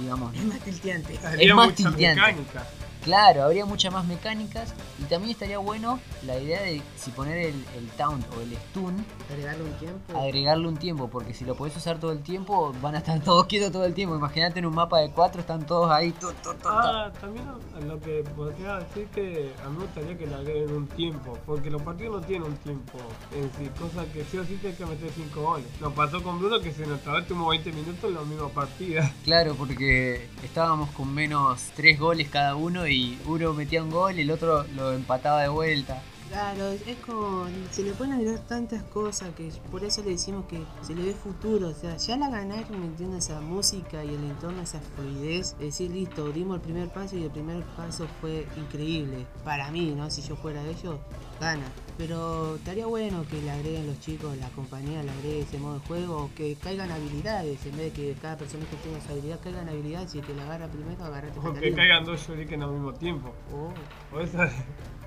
digamos, 0.00 0.34
Es 0.34 0.44
más 0.46 0.58
tilteante. 0.60 1.18
Habría 1.22 1.54
más 1.54 1.74
tilteante. 1.74 2.06
mecánica. 2.22 2.64
Claro, 3.04 3.44
habría 3.44 3.64
muchas 3.64 3.92
más 3.92 4.04
mecánicas 4.06 4.74
y 4.98 5.04
también 5.04 5.30
estaría 5.32 5.58
bueno 5.58 5.98
la 6.26 6.38
idea 6.38 6.60
de 6.62 6.82
si 6.96 7.10
poner 7.10 7.38
el, 7.38 7.54
el 7.76 7.88
taunt 7.96 8.24
o 8.36 8.40
el 8.40 8.54
stun, 8.56 9.04
Agregarle 9.30 9.64
un 9.64 9.72
tiempo. 9.78 10.18
agregarle 10.18 10.68
un 10.68 10.76
tiempo, 10.76 11.08
porque 11.08 11.32
si 11.34 11.44
lo 11.44 11.54
podés 11.54 11.76
usar 11.76 11.98
todo 11.98 12.12
el 12.12 12.22
tiempo, 12.22 12.74
van 12.82 12.94
a 12.94 12.98
estar 12.98 13.20
todos 13.24 13.46
quietos 13.46 13.72
todo 13.72 13.84
el 13.84 13.94
tiempo. 13.94 14.14
Imagínate 14.16 14.58
en 14.58 14.66
un 14.66 14.74
mapa 14.74 14.98
de 15.00 15.10
cuatro, 15.10 15.40
están 15.40 15.64
todos 15.66 15.90
ahí. 15.90 16.12
tu, 16.12 16.28
tu, 16.28 16.34
tu, 16.52 16.54
tu. 16.54 16.68
Ah, 16.68 17.10
también 17.20 17.44
lo 17.86 17.98
que 18.00 18.22
podría 18.36 18.76
decir 18.80 19.06
que 19.14 19.52
a 19.64 19.68
mí 19.68 19.76
me 19.78 19.84
gustaría 19.84 20.18
que 20.18 20.26
le 20.26 20.34
agreguen 20.34 20.72
un 20.74 20.86
tiempo, 20.88 21.38
porque 21.46 21.70
los 21.70 21.80
partidos 21.82 22.20
no 22.20 22.26
tienen 22.26 22.48
un 22.48 22.56
tiempo 22.58 22.98
en 23.34 23.50
sí, 23.58 23.70
cosa 23.80 24.04
que 24.12 24.24
sí 24.24 24.36
o 24.38 24.44
sí 24.44 24.56
tienes 24.60 24.76
que 24.78 24.84
meter 24.86 25.10
5 25.14 25.40
goles. 25.40 25.66
Nos 25.80 25.92
pasó 25.94 26.22
con 26.22 26.38
Bruno 26.38 26.60
que 26.60 26.72
se 26.72 26.86
nos 26.86 27.00
trabó 27.00 27.18
como 27.26 27.48
20 27.48 27.72
minutos 27.72 28.04
en 28.04 28.14
la 28.14 28.22
misma 28.22 28.48
partida. 28.48 29.10
Claro, 29.24 29.54
porque 29.54 30.28
estábamos 30.44 30.90
con 30.90 31.12
menos 31.14 31.62
tres 31.76 31.98
goles 31.98 32.28
cada 32.28 32.54
uno 32.56 32.86
y 32.86 32.89
uno 33.26 33.54
metía 33.54 33.82
un 33.82 33.90
gol 33.90 34.18
y 34.18 34.22
el 34.22 34.30
otro 34.30 34.64
lo 34.74 34.92
empataba 34.92 35.42
de 35.42 35.48
vuelta. 35.48 36.02
Claro, 36.30 36.70
es 36.70 36.96
como. 37.04 37.46
Se 37.72 37.82
le 37.82 37.92
pueden 37.92 38.12
agregar 38.14 38.38
tantas 38.46 38.84
cosas 38.84 39.30
que 39.34 39.50
por 39.68 39.82
eso 39.82 40.00
le 40.04 40.10
decimos 40.10 40.44
que 40.46 40.62
se 40.80 40.94
le 40.94 41.02
ve 41.02 41.12
futuro. 41.12 41.68
O 41.68 41.74
sea, 41.74 41.96
ya 41.96 42.16
la 42.16 42.30
ganaron 42.30 42.80
metiendo 42.88 43.16
esa 43.16 43.40
música 43.40 44.04
y 44.04 44.10
el 44.10 44.22
entorno, 44.24 44.62
esa 44.62 44.80
fluidez. 44.80 45.54
Es 45.54 45.58
decir, 45.58 45.90
listo, 45.90 46.30
dimos 46.30 46.56
el 46.56 46.62
primer 46.62 46.88
paso 46.90 47.16
y 47.16 47.24
el 47.24 47.30
primer 47.32 47.64
paso 47.76 48.06
fue 48.20 48.46
increíble. 48.56 49.26
Para 49.44 49.72
mí, 49.72 49.92
¿no? 49.96 50.08
Si 50.08 50.22
yo 50.22 50.36
fuera 50.36 50.64
ellos, 50.64 51.00
gana. 51.40 51.64
Pero 51.98 52.54
estaría 52.54 52.86
bueno 52.86 53.24
que 53.28 53.42
le 53.42 53.50
agreguen 53.50 53.88
los 53.88 53.98
chicos, 53.98 54.36
la 54.38 54.48
compañía 54.50 55.02
le 55.02 55.10
agregue 55.10 55.40
ese 55.40 55.58
modo 55.58 55.74
de 55.74 55.80
juego, 55.80 56.30
que 56.36 56.54
caigan 56.54 56.90
habilidades, 56.92 57.66
en 57.66 57.76
vez 57.76 57.92
de 57.92 58.00
que 58.14 58.14
cada 58.20 58.36
personaje 58.38 58.76
tenga 58.84 59.00
su 59.04 59.12
habilidad, 59.12 59.40
caigan 59.42 59.68
habilidades 59.68 60.14
y 60.14 60.20
que 60.20 60.32
la 60.34 60.44
agarra 60.44 60.68
primero, 60.68 61.04
agarrate 61.04 61.38
O 61.40 61.52
que 61.52 61.74
caigan 61.74 62.04
dos 62.04 62.20
shuriken 62.26 62.62
al 62.62 62.70
mismo 62.70 62.94
tiempo. 62.94 63.32
Oh, 63.52 64.16
O 64.16 64.20
esa- 64.20 64.48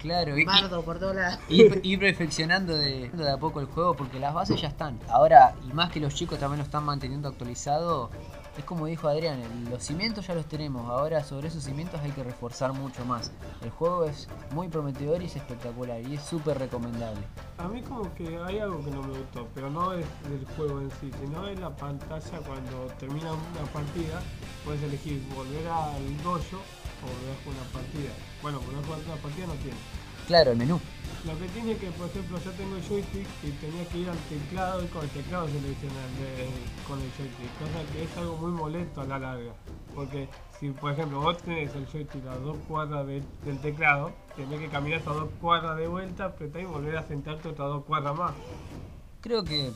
Claro, 0.04 0.38
y, 0.38 0.42
y- 0.42 0.46
bardo 0.46 0.84
por 0.84 1.00
todos 1.00 1.16
lados. 1.16 1.40
ir, 1.50 1.80
ir 1.82 1.98
perfeccionando 2.00 2.76
de, 2.76 3.10
de 3.10 3.32
a 3.32 3.38
poco 3.38 3.60
el 3.62 3.66
juego 3.66 3.96
porque 3.96 4.20
las 4.20 4.34
bases 4.34 4.62
ya 4.62 4.68
están. 4.68 5.00
Ahora, 5.10 5.56
y 5.68 5.74
más 5.74 5.92
que 5.92 6.00
los 6.00 6.14
chicos 6.14 6.38
también 6.40 6.60
lo 6.60 6.66
están 6.66 6.84
manteniendo 6.84 7.30
actualizado, 7.30 8.10
es 8.58 8.66
como 8.66 8.86
dijo 8.86 9.08
Adrián, 9.08 9.42
los 9.72 9.82
cimientos 9.82 10.28
ya 10.28 10.36
los 10.36 10.46
tenemos, 10.46 10.88
ahora 10.90 11.24
sobre 11.24 11.48
esos 11.48 11.64
cimientos 11.64 12.00
hay 12.02 12.12
que 12.12 12.24
reforzar 12.24 12.72
mucho 12.74 13.04
más. 13.06 13.32
El 13.64 13.70
juego 13.72 14.04
es 14.04 14.28
muy 14.52 14.68
prometedor 14.68 15.22
y 15.24 15.26
es 15.26 15.36
espectacular 15.38 16.02
y 16.02 16.16
es 16.16 16.22
súper 16.22 16.60
recomendable. 16.60 17.22
A 17.58 17.68
mí 17.70 17.82
como 17.82 18.14
que 18.14 18.38
hay 18.46 18.60
algo 18.60 18.84
que 18.84 18.92
no 18.92 19.02
me 19.04 19.18
gustó, 19.18 19.48
pero 19.56 19.70
no 19.72 19.94
es 19.94 20.06
del 20.30 20.46
juego 20.58 20.82
en 20.82 20.92
sí, 21.00 21.10
sino 21.24 21.48
es 21.48 21.58
la 21.60 21.70
pantalla 21.76 22.38
cuando 22.46 22.94
termina 23.00 23.32
una 23.32 23.72
partida, 23.72 24.22
puedes 24.66 24.84
elegir 24.84 25.24
volver 25.34 25.66
al 25.68 26.18
dojo 26.24 26.62
volver 27.04 27.32
a 27.32 27.38
jugar 27.44 27.60
una 27.62 27.70
partida. 27.72 28.12
Bueno, 28.42 28.60
volver 28.62 28.80
a 28.80 28.86
jugar 28.88 29.00
una 29.06 29.16
partida 29.22 29.46
no 29.48 29.54
tiene. 29.54 29.78
Claro, 30.28 30.52
el 30.52 30.58
menú. 30.58 30.80
Lo 31.26 31.38
que 31.40 31.48
tiene 31.50 31.78
que, 31.78 31.88
por 31.92 32.08
ejemplo, 32.08 32.38
yo 32.40 32.52
tengo 32.52 32.76
el 32.76 32.84
joystick 32.84 33.28
y 33.44 33.52
tenía 33.52 33.86
que 33.88 33.98
ir 34.00 34.10
al 34.10 34.18
teclado 34.28 34.84
y 34.84 34.88
con 34.88 35.04
el 35.04 35.10
teclado 35.10 35.48
seleccionar 35.48 36.10
de- 36.20 36.50
con 36.88 37.00
el 37.00 37.12
joystick, 37.16 37.52
cosa 37.60 37.92
que 37.92 38.04
es 38.04 38.18
algo 38.18 38.36
muy 38.38 38.52
molesto 38.52 39.02
a 39.02 39.06
la 39.06 39.20
larga. 39.20 39.54
Porque 39.96 40.28
si, 40.60 40.70
por 40.72 40.92
ejemplo, 40.92 41.22
vos 41.22 41.38
tenés 41.44 41.74
el 41.76 41.86
joystick 41.88 42.26
a 42.28 42.36
dos 42.38 42.58
cuadras 42.68 43.06
de- 43.08 43.24
del 43.46 43.60
teclado, 43.62 44.12
tenés 44.36 44.60
que 44.60 44.70
caminar 44.70 45.00
esas 45.00 45.16
dos 45.16 45.30
cuadras 45.40 45.78
de 45.78 45.88
vuelta, 45.88 46.26
apretar 46.26 46.62
y 46.62 46.66
volver 46.66 46.98
a 46.98 47.08
sentarte 47.08 47.48
otras 47.50 47.68
dos 47.70 47.86
cuadras 47.86 48.16
más. 48.16 48.34
Creo 49.22 49.44
que 49.44 49.72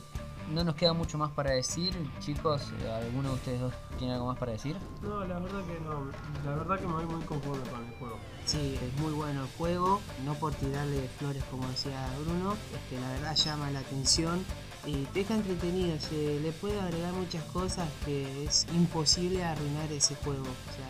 no 0.52 0.64
nos 0.64 0.74
queda 0.74 0.92
mucho 0.92 1.18
más 1.18 1.30
para 1.30 1.50
decir, 1.50 1.94
chicos. 2.20 2.72
¿Alguno 3.02 3.30
de 3.30 3.34
ustedes 3.34 3.60
dos 3.60 3.74
tiene 3.98 4.14
algo 4.14 4.26
más 4.26 4.38
para 4.38 4.52
decir? 4.52 4.76
No, 5.02 5.24
la 5.24 5.38
verdad 5.38 5.60
que 5.64 5.80
no. 5.80 6.10
La 6.44 6.56
verdad 6.56 6.78
que 6.78 6.86
me 6.86 6.92
voy 6.94 7.06
muy 7.06 7.24
conforme 7.24 7.68
con 7.68 7.84
el 7.84 7.94
juego. 7.98 8.18
Sí, 8.44 8.78
es 8.82 9.00
muy 9.00 9.12
bueno 9.12 9.42
el 9.42 9.48
juego, 9.58 10.00
no 10.24 10.34
por 10.34 10.54
tirarle 10.54 11.06
flores 11.18 11.44
como 11.50 11.68
decía 11.68 12.08
Bruno, 12.24 12.54
este, 12.74 12.98
la 12.98 13.10
verdad 13.10 13.36
llama 13.36 13.70
la 13.70 13.80
atención 13.80 14.42
y 14.86 15.04
te 15.06 15.18
deja 15.18 15.34
entretenido, 15.34 15.98
se 16.00 16.40
le 16.40 16.52
puede 16.52 16.80
agregar 16.80 17.12
muchas 17.12 17.44
cosas 17.44 17.86
que 18.06 18.44
es 18.44 18.66
imposible 18.72 19.44
arruinar 19.44 19.92
ese 19.92 20.14
juego, 20.16 20.44
o 20.44 20.72
sea, 20.74 20.88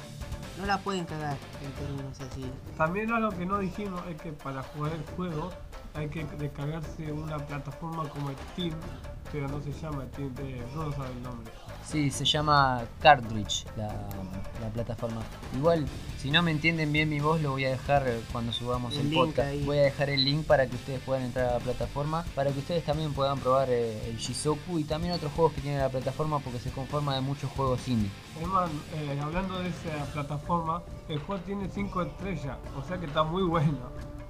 no 0.61 0.67
la 0.67 0.79
pueden 0.79 1.05
cagar 1.05 1.37
en 1.65 1.73
términos 1.73 2.21
así. 2.21 2.49
También 2.77 3.13
algo 3.13 3.31
que 3.31 3.45
no 3.45 3.59
dijimos 3.59 4.03
es 4.09 4.21
que 4.21 4.33
para 4.33 4.63
jugar 4.63 4.93
el 4.93 5.05
juego 5.17 5.51
hay 5.95 6.09
que 6.09 6.25
descargarse 6.25 7.11
una 7.11 7.39
plataforma 7.39 8.09
como 8.09 8.31
Steam, 8.53 8.73
pero 9.33 9.49
no 9.49 9.61
se 9.61 9.73
llama 9.73 10.05
Steam, 10.13 10.35
eh, 10.41 10.63
no 10.75 10.93
sabe 10.93 11.11
el 11.13 11.23
nombre. 11.23 11.51
Sí, 11.85 12.11
se 12.11 12.25
llama 12.27 12.83
Cartridge 13.01 13.65
la, 13.77 13.89
la 14.61 14.69
plataforma. 14.75 15.23
Igual, 15.57 15.87
si 16.19 16.31
no 16.31 16.43
me 16.43 16.51
entienden 16.51 16.93
bien 16.93 17.09
mi 17.09 17.19
voz, 17.19 17.41
lo 17.41 17.53
voy 17.53 17.65
a 17.65 17.71
dejar 17.71 18.07
eh, 18.07 18.21
cuando 18.31 18.53
subamos 18.53 18.95
El 18.97 19.11
podcast. 19.11 19.49
ahí. 19.49 19.65
Voy 19.65 19.79
a 19.79 19.83
dejar 19.83 20.11
el 20.11 20.23
link 20.23 20.45
para 20.45 20.67
que 20.67 20.77
ustedes 20.77 21.01
puedan 21.01 21.23
entrar 21.25 21.47
a 21.49 21.53
la 21.55 21.59
plataforma, 21.61 22.25
para 22.35 22.51
que 22.51 22.59
ustedes 22.59 22.85
también 22.85 23.15
puedan 23.15 23.39
probar 23.39 23.69
eh, 23.71 24.11
el 24.11 24.19
Shizoku 24.19 24.79
y 24.79 24.85
también 24.85 25.15
otros 25.15 25.33
juegos 25.33 25.55
que 25.55 25.63
tiene 25.63 25.79
la 25.79 25.89
plataforma 25.89 26.41
porque 26.41 26.59
se 26.59 26.71
conforma 26.71 27.15
de 27.15 27.23
muchos 27.23 27.51
juegos 27.53 27.89
indie. 27.89 28.11
Eh, 28.39 29.21
hablando 29.23 29.59
de 29.59 29.69
esa 29.69 30.05
plataforma, 30.13 30.83
el 31.09 31.19
juego 31.21 31.43
tiene 31.45 31.69
5 31.71 32.03
estrellas, 32.03 32.59
o 32.77 32.83
sea 32.83 32.99
que 32.99 33.07
está 33.07 33.23
muy 33.23 33.45
bueno. 33.45 33.79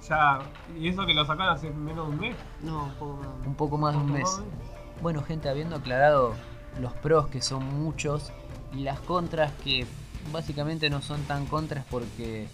Ya, 0.07 0.39
y 0.79 0.87
eso 0.87 1.05
que 1.05 1.13
lo 1.13 1.25
sacaron 1.25 1.55
hace 1.55 1.69
menos 1.71 2.07
de 2.07 2.13
un 2.13 2.19
mes. 2.21 2.35
No, 2.61 2.85
un 2.85 2.91
poco 2.95 3.17
más. 3.17 3.47
Un 3.47 3.55
poco 3.55 3.77
más 3.77 3.93
de 3.93 3.99
un 3.99 4.07
poco 4.07 4.17
mes. 4.17 4.23
más 4.23 4.37
de 4.37 4.43
un 4.43 4.57
mes. 4.59 4.78
Bueno, 5.01 5.23
gente, 5.23 5.49
habiendo 5.49 5.77
aclarado 5.77 6.33
los 6.79 6.93
pros 6.93 7.27
que 7.27 7.41
son 7.41 7.63
muchos 7.81 8.31
y 8.73 8.81
las 8.81 8.99
contras 8.99 9.51
que 9.63 9.85
básicamente 10.33 10.89
no 10.89 11.01
son 11.01 11.21
tan 11.23 11.45
contras 11.45 11.85
porque 11.89 12.47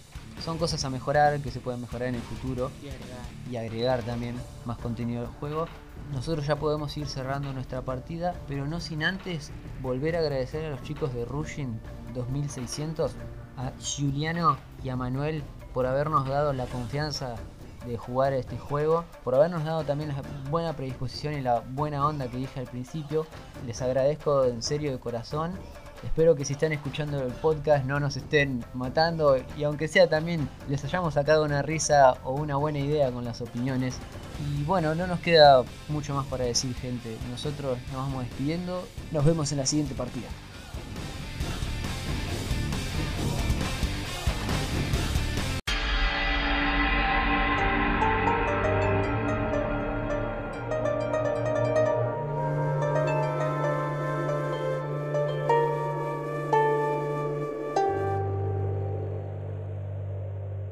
son 0.44 0.58
cosas 0.58 0.84
a 0.84 0.90
mejorar, 0.90 1.40
que 1.40 1.50
se 1.50 1.60
pueden 1.60 1.80
mejorar 1.80 2.08
en 2.08 2.16
el 2.16 2.22
futuro 2.22 2.70
Y 2.82 2.88
agregar. 2.88 3.18
y 3.50 3.56
agregar 3.56 4.02
también 4.02 4.36
más 4.64 4.78
contenido 4.78 5.22
al 5.22 5.26
juego. 5.28 5.66
Nosotros 6.12 6.46
ya 6.46 6.56
podemos 6.56 6.96
ir 6.96 7.06
cerrando 7.08 7.52
nuestra 7.52 7.82
partida, 7.82 8.34
pero 8.46 8.66
no 8.66 8.80
sin 8.80 9.02
antes 9.02 9.50
volver 9.82 10.14
a 10.14 10.20
agradecer 10.20 10.64
a 10.66 10.70
los 10.70 10.82
chicos 10.82 11.12
de 11.14 11.24
Rushin 11.24 11.80
2600, 12.14 13.12
a 13.56 13.72
Giuliano 13.80 14.56
y 14.84 14.90
a 14.90 14.96
Manuel 14.96 15.42
por 15.74 15.86
habernos 15.86 16.28
dado 16.28 16.52
la 16.52 16.66
confianza 16.66 17.34
de 17.86 17.96
jugar 17.96 18.32
este 18.32 18.58
juego, 18.58 19.04
por 19.24 19.34
habernos 19.34 19.64
dado 19.64 19.84
también 19.84 20.10
la 20.10 20.22
buena 20.50 20.74
predisposición 20.74 21.34
y 21.34 21.40
la 21.40 21.60
buena 21.60 22.06
onda 22.06 22.28
que 22.28 22.36
dije 22.36 22.60
al 22.60 22.66
principio. 22.66 23.26
Les 23.66 23.80
agradezco 23.82 24.44
en 24.44 24.62
serio 24.62 24.92
de 24.92 24.98
corazón. 24.98 25.52
Espero 26.04 26.36
que 26.36 26.44
si 26.44 26.52
están 26.52 26.72
escuchando 26.72 27.22
el 27.22 27.32
podcast 27.32 27.86
no 27.86 27.98
nos 27.98 28.16
estén 28.16 28.62
matando 28.74 29.38
y 29.56 29.64
aunque 29.64 29.88
sea 29.88 30.08
también 30.08 30.46
les 30.68 30.84
hayamos 30.84 31.14
sacado 31.14 31.44
una 31.44 31.62
risa 31.62 32.18
o 32.22 32.32
una 32.32 32.56
buena 32.56 32.78
idea 32.78 33.10
con 33.10 33.24
las 33.24 33.40
opiniones. 33.40 33.98
Y 34.38 34.64
bueno, 34.64 34.94
no 34.94 35.06
nos 35.06 35.20
queda 35.20 35.64
mucho 35.88 36.14
más 36.14 36.26
para 36.26 36.44
decir 36.44 36.74
gente. 36.74 37.16
Nosotros 37.30 37.78
nos 37.92 37.96
vamos 37.96 38.24
despidiendo. 38.24 38.86
Nos 39.10 39.24
vemos 39.24 39.50
en 39.52 39.58
la 39.58 39.66
siguiente 39.66 39.94
partida. 39.94 40.28